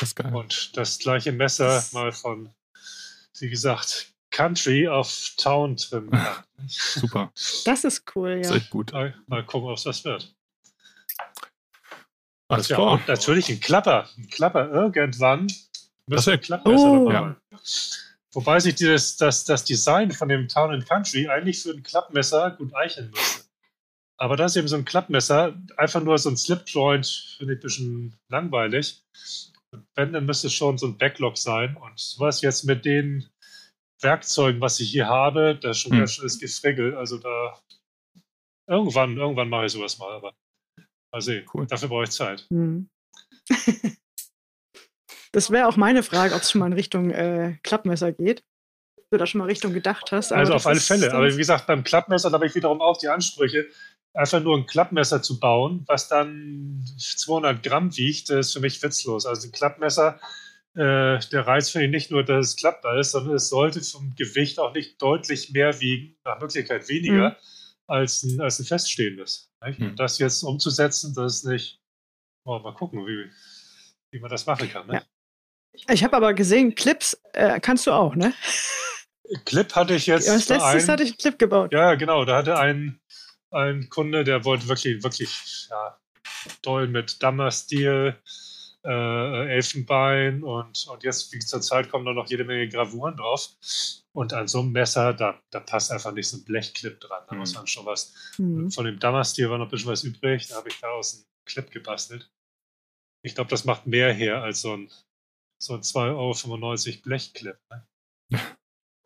[0.00, 0.34] Das ist geil.
[0.34, 2.48] Und das gleiche Messer das mal von,
[3.38, 6.44] wie gesagt, Country auf Town trimmen kann.
[6.68, 7.32] Super.
[7.64, 8.36] Das ist cool, ja.
[8.38, 8.92] Das ist echt gut.
[8.92, 10.34] Mal, mal gucken, ob es das wird.
[12.48, 12.92] Alles ja, klar.
[12.92, 14.08] Und natürlich ein Klapper.
[14.16, 15.48] Ein Klapper irgendwann.
[16.06, 17.10] Das wäre Klappmesser oh.
[17.10, 17.36] Ja.
[18.32, 22.52] Wobei sich dieses, das, das Design von dem Town and Country eigentlich für ein Klappmesser
[22.52, 23.44] gut eichen müsste.
[24.16, 27.62] Aber das ist eben so ein Klappmesser, einfach nur so ein Slip-Joint, finde ich ein
[27.62, 29.02] bisschen langweilig.
[29.94, 31.76] Wenn, dann müsste es schon so ein Backlog sein.
[31.76, 33.28] Und was jetzt mit den
[34.00, 35.98] Werkzeugen, was ich hier habe, das ist schon hm.
[36.00, 36.96] ganz schönes Gefriggel.
[36.96, 37.60] Also da
[38.68, 40.34] irgendwann, irgendwann mache ich sowas mal, aber
[41.12, 41.46] mal sehen.
[41.52, 41.66] Cool.
[41.66, 42.46] Dafür brauche ich Zeit.
[42.50, 42.88] Hm.
[45.32, 48.42] Das wäre auch meine Frage, ob es schon mal in Richtung äh, Klappmesser geht.
[48.98, 50.32] Ob du da schon mal Richtung gedacht hast.
[50.32, 51.12] also auf alle Fälle.
[51.12, 53.68] Aber wie gesagt, beim Klappmesser habe ich wiederum auch die Ansprüche,
[54.14, 59.26] einfach nur ein Klappmesser zu bauen, was dann 200 Gramm wiegt, ist für mich witzlos.
[59.26, 60.20] Also ein Klappmesser,
[60.74, 64.14] äh, der Reiz finde ich nicht nur, dass es klappbar ist, sondern es sollte vom
[64.16, 67.36] Gewicht auch nicht deutlich mehr wiegen, nach Möglichkeit weniger, mhm.
[67.86, 69.50] als, ein, als ein feststehendes.
[69.64, 69.96] Mhm.
[69.96, 71.80] Das jetzt umzusetzen, das ist nicht.
[72.44, 73.30] Oh, mal gucken, wie,
[74.12, 74.86] wie man das machen kann.
[74.86, 74.94] Ne?
[74.94, 75.02] Ja.
[75.88, 78.32] Ich habe aber gesehen, Clips äh, kannst du auch, ne?
[79.44, 80.26] Clip hatte ich jetzt.
[80.26, 81.72] Ja, als letztes ein, hatte ich einen Clip gebaut.
[81.72, 82.24] Ja, genau.
[82.24, 83.00] Da hatte ein,
[83.50, 85.98] ein Kunde, der wollte wirklich, wirklich ja,
[86.62, 88.16] toll mit Dammerstil,
[88.84, 93.50] äh, Elfenbein und, und jetzt, wie zur Zeit, kommen da noch jede Menge Gravuren drauf.
[94.12, 97.22] Und an so einem Messer, da, da passt einfach nicht so ein Blechclip dran.
[97.28, 97.40] Da mhm.
[97.40, 98.14] muss man schon was.
[98.38, 98.70] Mhm.
[98.70, 100.48] Von dem Dammerstil war noch ein bisschen was übrig.
[100.48, 102.30] Da habe ich daraus einen Clip gebastelt.
[103.22, 104.90] Ich glaube, das macht mehr her als so ein
[105.62, 107.58] so ein 2,95 Euro Blechclip.
[107.70, 107.86] Ne?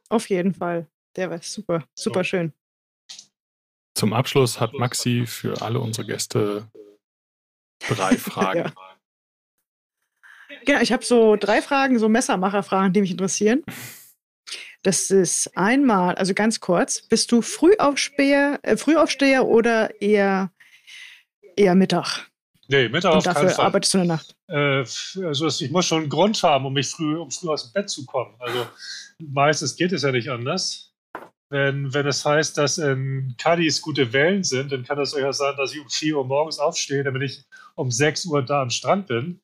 [0.08, 0.88] Auf jeden Fall.
[1.16, 2.24] Der war super, super so.
[2.24, 2.52] schön.
[3.94, 6.68] Zum Abschluss hat Maxi für alle unsere Gäste
[7.88, 8.58] drei Fragen.
[8.60, 8.72] ja.
[10.64, 13.62] Genau, ich habe so drei Fragen, so Messermacherfragen, die mich interessieren.
[14.82, 20.50] Das ist einmal, also ganz kurz, bist du Frühaufsteher, äh, Frühaufsteher oder eher,
[21.56, 22.28] eher Mittag?
[22.68, 23.66] Nee, Mittag Und auf keinen dafür Fall.
[23.66, 24.36] arbeitest du in der Nacht.
[24.48, 27.72] Äh, also ich muss schon einen Grund haben, um mich früh, um früh aus dem
[27.72, 28.34] Bett zu kommen.
[28.38, 28.66] Also
[29.18, 30.93] meistens geht es ja nicht anders.
[31.50, 35.54] Wenn, wenn es heißt, dass in Cadiz gute Wellen sind, dann kann es durchaus sein,
[35.56, 39.06] dass ich um 4 Uhr morgens aufstehe, damit ich um 6 Uhr da am Strand
[39.06, 39.40] bin.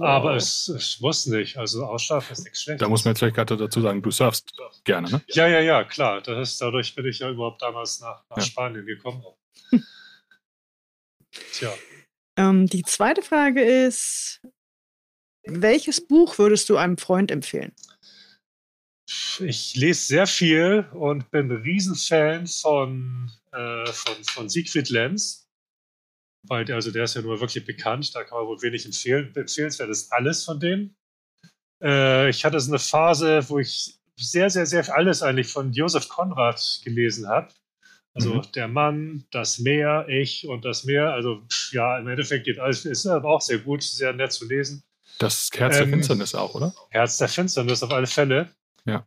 [0.00, 0.36] Aber Wow.
[0.36, 1.56] es, es muss nicht.
[1.56, 2.80] Also Ausschlafen ist nichts Schlechtes.
[2.80, 4.52] Da muss man jetzt vielleicht gerade dazu sagen, du surfst
[4.84, 5.22] gerne, ne?
[5.28, 6.20] Ja, ja, ja, klar.
[6.20, 8.42] Das ist, dadurch bin ich ja überhaupt damals nach, nach Ja.
[8.42, 9.22] Spanien gekommen.
[11.52, 11.72] Tja,
[12.36, 14.40] Ähm, die zweite Frage ist,
[15.44, 17.72] welches Buch würdest du einem Freund empfehlen?
[19.40, 25.48] Ich lese sehr viel und bin ein Riesenfan von, äh, von, von Siegfried Lenz.
[26.48, 29.32] Weil der, also der ist ja nur wirklich bekannt, da kann man wohl wenig empfehlen.
[29.34, 30.94] Empfehlenswert ist alles von dem.
[31.82, 36.08] Äh, ich hatte so eine Phase, wo ich sehr, sehr, sehr alles eigentlich von Josef
[36.08, 37.48] Konrad gelesen habe.
[38.14, 38.52] Also Mhm.
[38.54, 41.12] der Mann, das Meer, ich und das Meer.
[41.12, 41.42] Also
[41.72, 44.82] ja, im Endeffekt geht alles, ist aber auch sehr gut, sehr nett zu lesen.
[45.18, 46.74] Das Herz der Ähm, Finsternis auch, oder?
[46.90, 48.48] Herz der Finsternis auf alle Fälle.
[48.86, 49.06] Ja.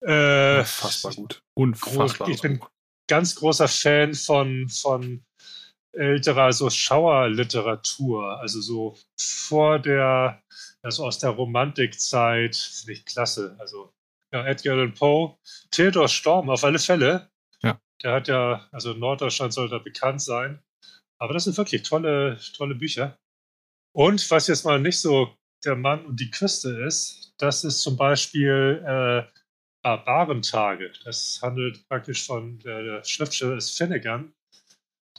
[0.00, 1.42] Äh, Unfassbar gut.
[1.54, 2.28] Unfassbar.
[2.28, 2.60] ich bin
[3.08, 5.24] ganz großer Fan von, von
[5.92, 10.42] älterer so Schauerliteratur, also so vor der,
[10.82, 13.56] also aus der Romantikzeit, finde ich klasse.
[13.58, 13.92] Also
[14.32, 15.36] ja, Edgar Allan Poe,
[15.70, 17.30] Theodor Storm auf alle Fälle.
[17.62, 17.80] Ja.
[18.02, 20.60] Der hat ja, also in Norddeutschland soll da bekannt sein.
[21.18, 23.16] Aber das sind wirklich tolle, tolle Bücher.
[23.92, 25.34] Und was jetzt mal nicht so
[25.64, 29.22] der Mann und die Küste ist, das ist zum Beispiel äh,
[29.82, 30.92] Barbarentage.
[31.04, 34.32] Das handelt praktisch von, der, der Schriftsteller ist Finnegan.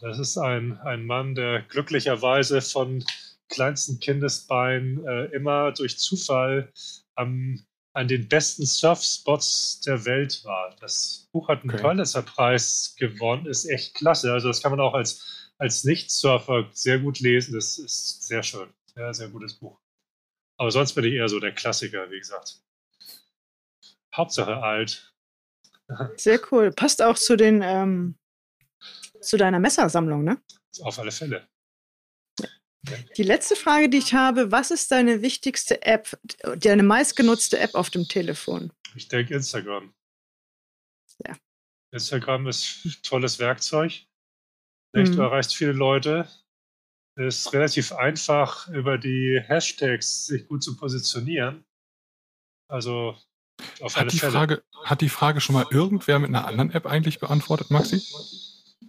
[0.01, 3.03] Das ist ein, ein Mann, der glücklicherweise von
[3.49, 6.71] kleinsten Kindesbeinen äh, immer durch Zufall
[7.15, 10.75] am, an den besten Surfspots der Welt war.
[10.81, 11.81] Das Buch hat einen Okay.
[11.81, 14.33] Pulitzer-Preis gewonnen, ist echt klasse.
[14.33, 17.53] Also das kann man auch als, als Nicht-Surfer sehr gut lesen.
[17.53, 18.67] Das ist sehr schön.
[18.95, 19.79] Sehr, sehr gutes Buch.
[20.57, 22.61] Aber sonst bin ich eher so der Klassiker, wie gesagt.
[24.15, 25.13] Hauptsache alt.
[26.15, 26.71] Sehr cool.
[26.71, 28.17] Passt auch zu den ähm,
[29.21, 30.41] zu deiner Messersammlung, ne?
[30.81, 31.47] Auf alle Fälle.
[33.17, 36.19] Die letzte Frage, die ich habe, was ist deine wichtigste App,
[36.57, 38.71] deine meistgenutzte App auf dem Telefon?
[38.93, 39.93] Ich denke Instagram.
[41.25, 41.35] Ja.
[41.91, 43.91] Instagram ist ein tolles Werkzeug.
[44.93, 45.13] Nicht?
[45.13, 45.19] Du Mhm.
[45.21, 46.29] erreichst viele Leute.
[47.17, 51.63] Ist relativ einfach, über die Hashtags sich gut zu positionieren.
[52.67, 53.15] Also
[53.79, 54.31] auf alle Hat die, Fälle.
[54.33, 58.01] Frage, hat die Frage schon mal irgendwer mit einer anderen App eigentlich beantwortet, Maxi?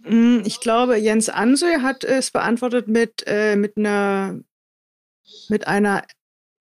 [0.03, 4.39] Mm, Ich glaube, Jens Ansö hat es beantwortet mit, äh, mit einer
[5.49, 6.05] mit einer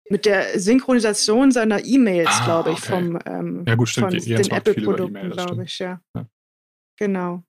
[0.08, 2.92] mit der Synchronisation seiner E-Mails, Ah, glaube ich, okay.
[2.92, 4.12] vom ähm, Ja, gut, stimmt.
[4.12, 5.68] von Jens den macht viel über Apple-Produkten, das glaube stimmt.
[5.68, 6.00] ich, ja.
[6.14, 6.26] Ja.
[6.96, 7.42] Genau.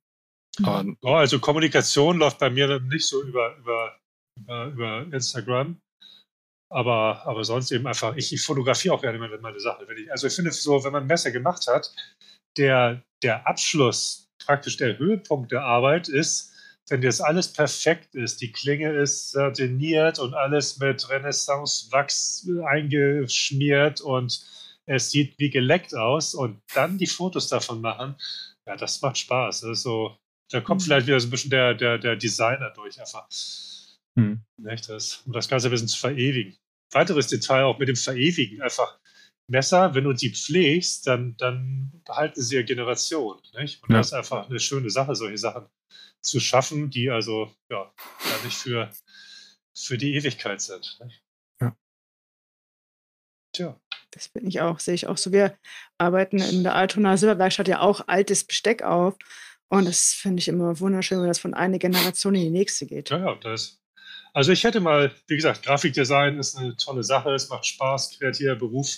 [0.63, 3.95] Aber Ja, also Kommunikation läuft bei mir nicht so über, über,
[4.39, 5.79] über, über Instagram.
[6.69, 9.87] Aber, aber sonst eben einfach, ich, ich fotografiere auch gerne meine, meine Sachen.
[9.87, 11.93] Wenn ich, also ich finde so, wenn man ein Messer gemacht hat,
[12.57, 16.53] der, der Abschluss, praktisch der Höhepunkt der Arbeit ist,
[16.89, 24.41] wenn jetzt alles perfekt ist, die Klinge ist satiniert und alles mit Renaissance-Wachs eingeschmiert und
[24.85, 28.15] es sieht wie geleckt aus und dann die Fotos davon machen,
[28.65, 29.61] ja, das macht Spaß.
[29.61, 30.17] Das ist so,
[30.49, 30.85] da kommt Mhm.
[30.85, 33.27] vielleicht wieder so ein bisschen der, der, der Designer durch einfach.
[34.17, 34.41] Hm.
[34.57, 34.89] Nicht?
[34.89, 36.57] Das, um das Ganze ein bisschen zu verewigen.
[36.91, 38.61] Weiteres Detail auch mit dem Verewigen.
[38.61, 38.99] Einfach
[39.49, 43.41] Messer, wenn du die pflegst, dann, dann behalten sie ja Generationen.
[43.53, 43.81] Nicht?
[43.83, 43.97] Und Ja.
[43.97, 45.67] das ist einfach eine schöne Sache, solche Sachen
[46.21, 47.93] zu schaffen, die also ja,
[48.25, 48.91] ja nicht für,
[49.77, 50.99] für die Ewigkeit sind.
[51.03, 51.23] Nicht?
[51.61, 51.77] Ja.
[53.53, 53.79] Tja.
[54.11, 55.31] Das finde ich auch, sehe ich auch so.
[55.31, 55.57] Wir
[55.97, 59.15] arbeiten in der Altona Silberwerkstatt ja auch altes Besteck auf.
[59.69, 63.09] Und das finde ich immer wunderschön, wenn das von einer Generation in die nächste geht.
[63.09, 63.79] Ja, ja, das.
[64.33, 68.55] Also ich hätte mal, wie gesagt, Grafikdesign ist eine tolle Sache, es macht Spaß, kreativer
[68.55, 68.97] Beruf.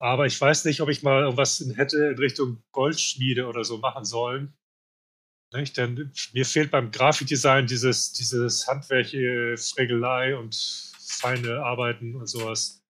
[0.00, 4.04] Aber ich weiß nicht, ob ich mal irgendwas hätte in Richtung Goldschmiede oder so machen
[4.04, 4.54] sollen.
[5.52, 5.76] Nicht?
[5.76, 10.54] Denn mir fehlt beim Grafikdesign dieses, dieses handwerkliche Fregelei und
[11.00, 12.82] feine Arbeiten und sowas.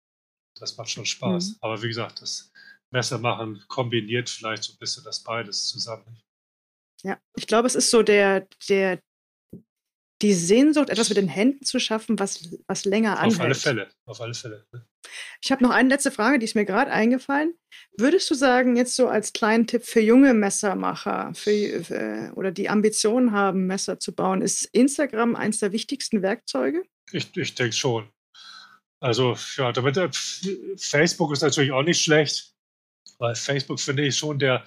[0.59, 1.51] Das macht schon Spaß.
[1.51, 1.57] Mhm.
[1.61, 2.53] Aber wie gesagt, das
[2.91, 6.21] Messer machen kombiniert vielleicht so ein bisschen das beides zusammen.
[7.05, 9.01] Ja, ich glaube, es ist so der, der,
[10.21, 13.35] die Sehnsucht, etwas mit den Händen zu schaffen, was, was länger anhält.
[13.35, 14.67] Auf alle Fälle, auf alle Fälle.
[14.73, 14.85] ne?
[15.43, 17.55] Ich habe noch eine letzte Frage, die ist mir gerade eingefallen.
[17.97, 22.69] Würdest du sagen, jetzt so als kleinen Tipp für junge Messermacher für, für, oder die
[22.69, 26.83] Ambitionen haben, Messer zu bauen, ist Instagram eines der wichtigsten Werkzeuge?
[27.13, 28.11] Ich, ich denke schon.
[29.01, 30.11] Also, ja, damit äh,
[30.77, 32.53] Facebook ist natürlich auch nicht schlecht.
[33.19, 34.65] Weil Facebook finde ich schon der,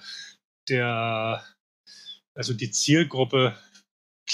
[0.68, 1.44] der,
[2.34, 3.56] also die Zielgruppe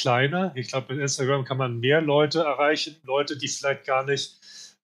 [0.00, 0.52] kleiner.
[0.54, 4.38] Ich glaube, mit Instagram kann man mehr Leute erreichen, Leute, die vielleicht gar nicht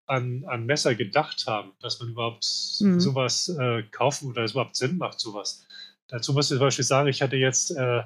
[0.07, 2.45] an, an Messer gedacht haben, dass man überhaupt
[2.81, 3.01] mhm.
[3.01, 5.67] sowas äh, kaufen oder es überhaupt Sinn macht, sowas.
[6.09, 8.03] Dazu muss ich zum Beispiel sagen, ich hatte jetzt äh,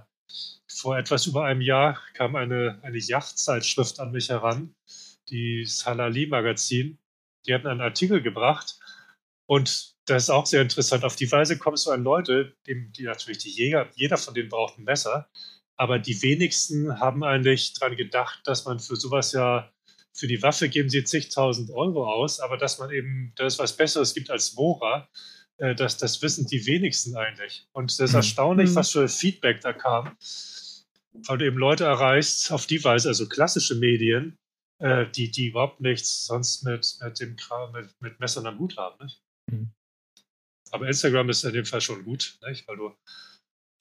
[0.68, 4.74] vor etwas über einem Jahr kam eine, eine Yachtzeitschrift an mich heran,
[5.28, 6.98] die Salali-Magazin.
[7.46, 8.78] Die hatten einen Artikel gebracht
[9.46, 11.04] und das ist auch sehr interessant.
[11.04, 14.48] Auf die Weise kommst du an Leute, die, die natürlich die Jäger, jeder von denen
[14.48, 15.28] braucht ein Messer,
[15.78, 19.72] aber die wenigsten haben eigentlich daran gedacht, dass man für sowas ja,
[20.12, 23.76] für die Waffe geben sie zigtausend Euro aus, aber dass man eben, dass es was
[23.76, 25.08] Besseres gibt als Mora,
[25.58, 27.68] äh, das, das wissen die wenigsten eigentlich.
[27.72, 28.16] Und das ist mhm.
[28.16, 28.74] erstaunlich, mhm.
[28.74, 30.16] was für Feedback da kam,
[31.12, 34.36] weil du eben Leute erreichst auf die Weise, also klassische Medien,
[34.80, 38.76] äh, die, die überhaupt nichts sonst mit, mit dem Kram, mit, mit Messern am Hut
[38.76, 38.96] haben.
[39.04, 39.22] Nicht?
[39.48, 39.70] Mhm.
[40.72, 42.66] Aber Instagram ist in dem Fall schon gut, nicht?
[42.66, 42.94] weil du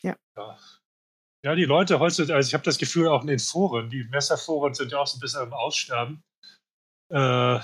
[0.03, 0.15] ja.
[0.37, 0.59] ja
[1.47, 4.73] ja, die Leute heutzutage, also ich habe das Gefühl auch in den Foren, die Messerforen
[4.73, 6.21] sind ja auch so ein bisschen am Aussterben.
[7.09, 7.59] Äh,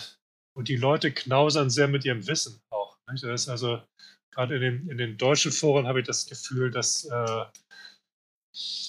[0.55, 2.97] und die Leute knausern sehr mit ihrem Wissen auch.
[3.11, 3.25] Nicht?
[3.25, 3.83] Das ist also
[4.31, 7.45] gerade in den, in den deutschen Foren habe ich das Gefühl, dass äh,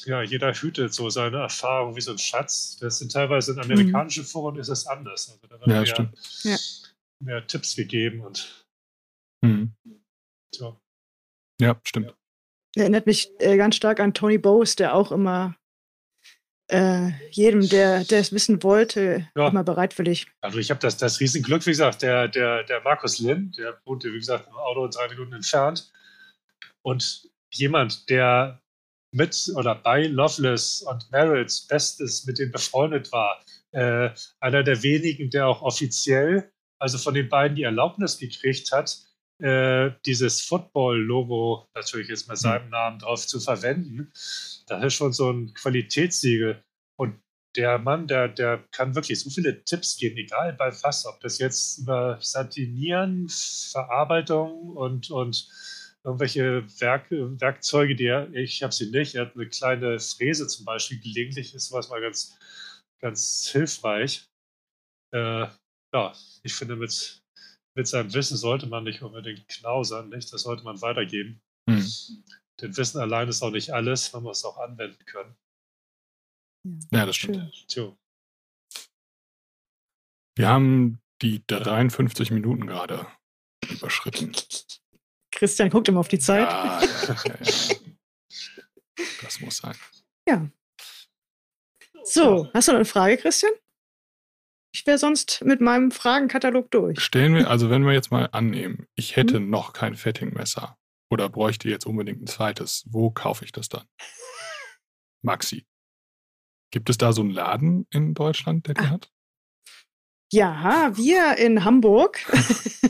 [0.05, 2.77] ja, jeder hütet so seine Erfahrung wie so ein Schatz.
[2.77, 3.65] Das sind teilweise in mhm.
[3.65, 4.25] amerikanischen.
[4.25, 5.29] Foren ist es anders.
[5.29, 6.95] Also da werden ja, mehr, stimmt.
[7.19, 8.65] mehr Tipps gegeben und
[9.43, 9.75] mhm.
[10.55, 10.79] so.
[11.61, 12.15] Ja, stimmt.
[12.77, 15.57] Erinnert mich äh, ganz stark an Tony Bowes, der auch immer
[16.69, 19.49] äh, jedem, der, der es wissen wollte, ja.
[19.49, 20.27] immer bereitwillig.
[20.41, 24.13] Also ich habe das, das Riesenglück, wie gesagt, der, der, der Markus Lin, der wohnte,
[24.13, 25.93] wie gesagt, im Auto drei Minuten entfernt.
[26.83, 28.61] Und jemand, der
[29.13, 34.11] mit oder bei Loveless und Merrills Bestes mit denen befreundet war, äh,
[34.41, 38.99] einer der wenigen, der auch offiziell, also von den beiden die Erlaubnis gekriegt hat,
[39.39, 44.13] äh, dieses Football-Logo natürlich jetzt mit seinem Namen drauf zu verwenden.
[44.67, 46.63] Das ist schon so ein Qualitätssiegel.
[46.97, 47.21] Und
[47.57, 51.39] der Mann, der, der kann wirklich so viele Tipps geben, egal bei was, ob das
[51.39, 55.49] jetzt über Satinieren, Verarbeitung und, und
[56.05, 60.65] irgendwelche Werk, Werkzeuge, die er, ich habe sie nicht, er hat eine kleine Fräse zum
[60.65, 62.37] Beispiel, gelegentlich ist was mal ganz,
[63.01, 64.29] ganz hilfreich.
[65.13, 65.47] Äh,
[65.95, 66.13] ja,
[66.43, 67.24] ich finde, mit,
[67.75, 70.33] mit seinem Wissen sollte man nicht unbedingt knausern, nicht?
[70.33, 71.41] Das sollte man weitergeben.
[71.69, 71.85] Hm.
[72.61, 75.37] Denn Wissen allein ist auch nicht alles, man muss es auch anwenden können.
[76.93, 77.69] Ja, das stimmt.
[77.69, 77.99] Tjo.
[80.37, 83.07] Wir haben die 53 Minuten gerade
[83.69, 84.33] überschritten.
[85.31, 86.49] Christian guckt immer auf die Zeit.
[86.49, 87.37] Ja, ja, ja,
[89.23, 89.77] das muss sein.
[90.29, 90.49] Ja.
[92.05, 93.53] So, hast du noch eine Frage, Christian?
[94.75, 96.99] Ich wäre sonst mit meinem Fragenkatalog durch.
[96.99, 99.49] Stellen wir, also wenn wir jetzt mal annehmen, ich hätte hm?
[99.49, 100.77] noch kein Fettingmesser
[101.09, 103.85] oder bräuchte jetzt unbedingt ein zweites, wo kaufe ich das dann?
[105.23, 105.65] Maxi.
[106.73, 108.91] Gibt es da so einen Laden in Deutschland, der die ah.
[108.91, 109.13] hat?
[110.33, 112.19] Ja, wir in Hamburg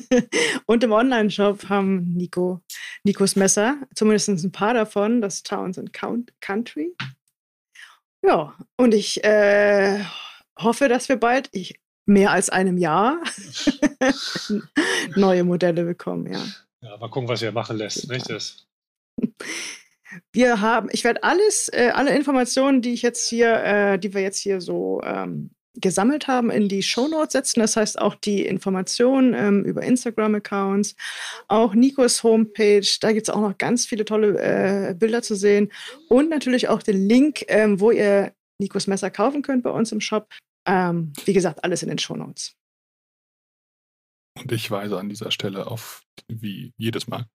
[0.67, 2.63] und im Online-Shop haben Nico,
[3.03, 5.93] Nikos Messer, zumindest ein paar davon, das Towns and
[6.41, 6.97] Country.
[8.23, 10.03] Ja, und ich äh,
[10.59, 13.23] hoffe, dass wir bald, ich, mehr als einem Jahr,
[15.17, 16.45] neue Modelle bekommen, ja.
[16.83, 18.67] Ja, mal gucken, was er machen lässt, nicht das?
[20.33, 24.21] Wir haben, ich werde alles, äh, alle Informationen, die ich jetzt hier, äh, die wir
[24.21, 27.61] jetzt hier so ähm, gesammelt haben, in die Shownotes setzen.
[27.61, 30.95] Das heißt auch die Informationen ähm, über Instagram-Accounts,
[31.49, 32.87] auch Nikos Homepage.
[33.01, 35.73] Da gibt es auch noch ganz viele tolle äh, Bilder zu sehen
[36.09, 38.33] und natürlich auch den Link, ähm, wo ihr
[38.65, 40.29] Nikos Messer kaufen könnt bei uns im Shop.
[40.67, 42.57] Ähm, wie gesagt, alles in den Shownotes.
[44.37, 47.27] Und ich weise an dieser Stelle auf, wie jedes Mal,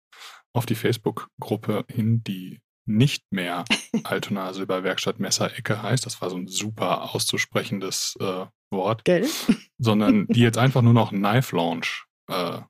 [0.53, 3.63] auf die Facebook-Gruppe hin, die nicht mehr
[4.03, 6.05] Altona Silberwerkstatt Messerecke heißt.
[6.05, 9.05] Das war so ein super auszusprechendes äh, Wort.
[9.05, 9.27] Gell?
[9.77, 12.61] Sondern die jetzt einfach nur noch Knife Launch äh,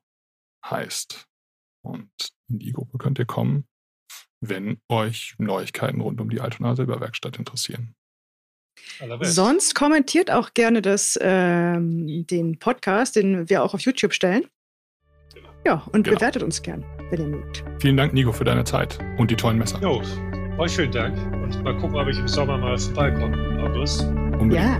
[0.64, 1.26] heißt.
[1.82, 2.10] Und
[2.48, 3.66] in die Gruppe könnt ihr kommen,
[4.40, 7.94] wenn euch Neuigkeiten rund um die Altona Silberwerkstatt interessieren.
[9.22, 14.44] Sonst kommentiert auch gerne das, ähm, den Podcast, den wir auch auf YouTube stellen.
[15.34, 15.48] Genau.
[15.66, 16.16] Ja, und genau.
[16.16, 17.64] bewertet uns gern, wenn ihr mögt.
[17.80, 19.80] Vielen Dank, Nico, für deine Zeit und die tollen Messer.
[19.80, 20.02] Jo,
[20.58, 21.16] euch vielen Dank.
[21.42, 23.62] Und mal gucken, ob ich im Sommer mal vorbeikomme.
[23.62, 24.02] August.
[24.38, 24.54] Unbedingt.
[24.54, 24.78] Ja.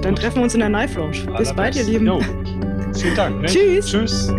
[0.00, 1.26] Dann treffen wir uns in der Knife Lounge.
[1.36, 2.06] Bis bald, ihr Lieben.
[2.06, 2.20] Jo.
[2.94, 3.40] Vielen Dank.
[3.40, 3.46] Ne?
[3.46, 3.86] Tschüss.
[3.86, 4.32] Tschüss.